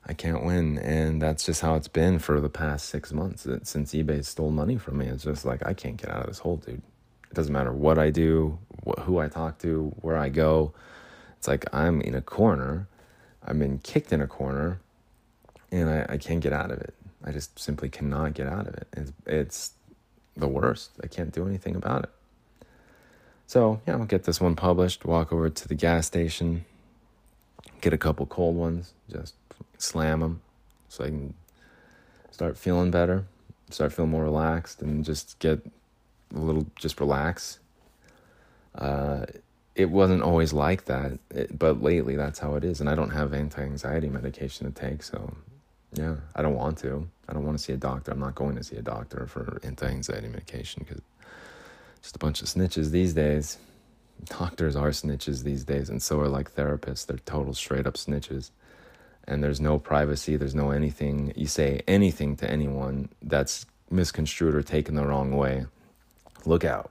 I 0.05 0.15
can't 0.15 0.45
win 0.45 0.79
and 0.79 1.23
that's 1.23 1.47
just 1.47 1.61
how 1.61 1.77
it's 1.77 1.89
been 1.89 2.19
for 2.19 2.41
the 2.41 2.49
past 2.49 2.89
six 2.89 3.13
months 3.13 3.47
since 3.63 3.95
ebay 3.95 4.25
stole 4.25 4.51
money 4.51 4.77
from 4.77 4.99
me 4.99 5.07
it's 5.07 5.23
just 5.23 5.45
like 5.45 5.65
i 5.65 5.73
can't 5.73 5.97
get 5.97 6.11
out 6.11 6.23
of 6.23 6.27
this 6.27 6.41
hole 6.41 6.57
dude. 6.57 6.83
It 7.31 7.35
doesn't 7.35 7.53
matter 7.53 7.73
what 7.73 7.99
i 7.99 8.11
do 8.11 8.59
who 9.01 9.19
i 9.19 9.29
talk 9.29 9.59
to 9.59 9.93
where 10.01 10.17
i 10.17 10.29
go. 10.29 10.73
It's 11.39 11.47
like 11.47 11.65
i'm 11.73 12.01
in 12.01 12.15
a 12.15 12.21
corner 12.21 12.89
i've 13.47 13.59
been 13.59 13.79
kicked 13.79 14.13
in 14.13 14.21
a 14.21 14.27
corner 14.27 14.81
and 15.71 15.89
i, 15.89 16.07
I 16.15 16.17
can't 16.17 16.41
get 16.41 16.53
out 16.53 16.71
of 16.71 16.79
it 16.81 16.95
i 17.25 17.31
just 17.31 17.59
simply 17.59 17.89
cannot 17.89 18.35
get 18.35 18.47
out 18.47 18.67
of 18.67 18.75
it 18.75 18.87
it's, 18.93 19.13
it's 19.27 19.73
the 20.37 20.49
worst. 20.49 20.91
I 21.03 21.07
can't 21.07 21.33
do 21.33 21.47
anything 21.47 21.77
about 21.77 22.05
it. 22.05 22.11
So, 23.47 23.81
yeah, 23.87 23.95
I'll 23.95 24.05
get 24.05 24.25
this 24.25 24.41
one 24.41 24.57
published, 24.57 25.05
walk 25.05 25.33
over 25.33 25.51
to 25.51 25.69
the 25.69 25.75
gas 25.75 26.07
station, 26.07 26.65
get 27.81 27.93
a 27.93 27.99
couple 27.99 28.25
cold 28.27 28.57
ones, 28.57 28.95
just 29.11 29.35
slam 29.79 30.21
them 30.21 30.41
so 30.89 31.05
I 31.05 31.09
can 31.09 31.35
start 32.31 32.57
feeling 32.57 32.91
better, 32.91 33.27
start 33.71 33.93
feeling 33.93 34.11
more 34.11 34.25
relaxed, 34.25 34.81
and 34.81 35.05
just 35.05 35.39
get 35.39 35.61
a 36.35 36.39
little, 36.39 36.67
just 36.77 36.99
relax. 36.99 37.59
Uh, 38.75 39.27
it 39.75 39.91
wasn't 39.91 40.23
always 40.23 40.53
like 40.53 40.85
that, 40.87 41.19
it, 41.31 41.59
but 41.59 41.83
lately 41.83 42.17
that's 42.17 42.39
how 42.39 42.55
it 42.57 42.65
is. 42.65 42.81
And 42.81 42.89
I 42.89 42.95
don't 42.95 43.11
have 43.11 43.33
anti 43.33 43.63
anxiety 43.63 44.09
medication 44.09 44.73
to 44.73 44.81
take, 44.81 45.03
so 45.03 45.35
yeah, 45.95 46.17
I 46.35 46.43
don't 46.43 46.55
want 46.55 46.79
to. 46.79 47.09
I 47.29 47.33
don't 47.33 47.45
want 47.45 47.59
to 47.59 47.63
see 47.63 47.73
a 47.73 47.77
doctor. 47.77 48.11
I'm 48.13 48.19
not 48.19 48.35
going 48.35 48.57
to 48.57 48.65
see 48.65 48.77
a 48.77 48.83
doctor 48.83 49.27
for 49.27 49.61
anti-anxiety 49.63 50.29
medication 50.29 50.85
because 50.87 51.03
just 52.03 52.17
a 52.17 52.19
bunch 52.19 52.43
of 52.43 52.49
snitches 52.49 52.91
these 52.91 53.13
days. 53.15 53.59
Doctors 54.25 54.77
are 54.77 54.91
snitches 54.91 55.43
these 55.43 55.65
days, 55.65 55.89
and 55.89 56.03
so 56.03 56.21
are 56.21 56.29
like 56.29 56.55
therapists. 56.55 57.07
They're 57.07 57.19
total 57.19 57.55
straight 57.55 57.87
up 57.87 57.95
snitches. 57.95 58.51
And 59.29 59.43
there's 59.43 59.61
no 59.61 59.79
privacy, 59.79 60.37
there's 60.37 60.55
no 60.55 60.71
anything. 60.71 61.33
You 61.37 61.47
say 61.47 61.83
anything 61.87 62.37
to 62.37 62.51
anyone 62.51 63.09
that's 63.23 63.67
misconstrued 63.91 64.55
or 64.55 64.63
taken 64.63 64.95
the 64.95 65.07
wrong 65.07 65.37
way, 65.37 65.67
look 66.45 66.65
out. 66.65 66.91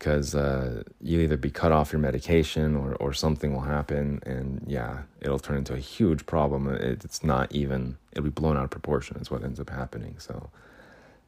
Because 0.00 0.34
uh, 0.34 0.82
you 1.02 1.20
either 1.20 1.36
be 1.36 1.50
cut 1.50 1.72
off 1.72 1.92
your 1.92 2.00
medication 2.00 2.74
or, 2.74 2.94
or 2.94 3.12
something 3.12 3.52
will 3.52 3.60
happen, 3.60 4.20
and 4.24 4.64
yeah, 4.66 5.02
it'll 5.20 5.38
turn 5.38 5.58
into 5.58 5.74
a 5.74 5.78
huge 5.78 6.24
problem. 6.24 6.68
It, 6.68 7.04
it's 7.04 7.22
not 7.22 7.52
even, 7.52 7.98
it'll 8.12 8.24
be 8.24 8.30
blown 8.30 8.56
out 8.56 8.64
of 8.64 8.70
proportion, 8.70 9.18
is 9.18 9.30
what 9.30 9.44
ends 9.44 9.60
up 9.60 9.68
happening. 9.68 10.16
So, 10.18 10.48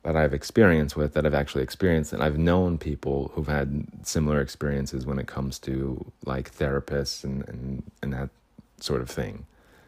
that 0.05 0.17
I've 0.17 0.35
experienced 0.35 0.97
with, 0.97 1.13
that 1.15 1.27
I've 1.27 1.35
actually 1.35 1.63
experienced, 1.63 2.13
and 2.13 2.23
I've 2.23 2.39
known 2.39 2.79
people 2.79 3.31
who've 3.35 3.47
had 3.47 3.87
similar 4.03 4.41
experiences 4.41 5.07
when 5.07 5.19
it 5.19 5.27
comes 5.27 5.59
to 5.61 6.11
like 6.25 6.57
therapists 6.57 7.25
and, 7.25 7.47
and, 7.49 7.83
and 8.03 8.13
that 8.13 8.31
sort 8.81 9.01
of 9.01 9.11
thing. 9.11 9.47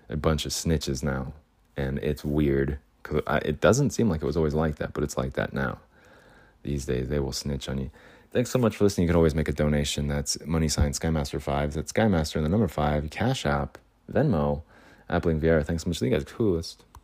A 0.09 0.17
bunch 0.17 0.47
of 0.47 0.53
snitches 0.53 1.03
now, 1.03 1.33
and 1.77 1.99
it's 1.99 2.25
weird. 2.25 2.79
Cause 3.03 3.23
it 3.43 3.61
doesn't 3.61 3.91
seem 3.91 4.09
like 4.09 4.23
it 4.23 4.27
was 4.27 4.37
always 4.37 4.55
like 4.55 4.77
that, 4.77 4.93
but 4.93 5.03
it's 5.03 5.17
like 5.17 5.33
that 5.35 5.53
now. 5.53 5.79
These 6.63 6.87
days, 6.87 7.09
they 7.09 7.19
will 7.19 7.33
snitch 7.33 7.69
on 7.69 7.79
you. 7.79 7.91
Thanks 8.35 8.51
so 8.51 8.59
much 8.59 8.77
for 8.77 8.85
listening. 8.85 9.05
You 9.05 9.11
can 9.11 9.17
always 9.17 9.35
make 9.35 9.49
a 9.49 9.53
donation. 9.53 10.09
That's 10.09 10.37
money 10.45 10.69
sign 10.69 10.91
Skymaster 10.91 11.41
five. 11.41 11.73
That's 11.73 11.93
Skymaster 11.93 12.35
and 12.37 12.45
the 12.45 12.49
number 12.49 12.67
five. 12.69 13.09
Cash 13.11 13.47
App, 13.47 13.79
Venmo, 14.13 14.63
@blingviera. 15.09 15.65
Thanks 15.65 15.85
so 15.85 15.91
much. 15.91 16.03
You 16.03 16.11
guys 16.11 16.25
coolest. 16.25 16.85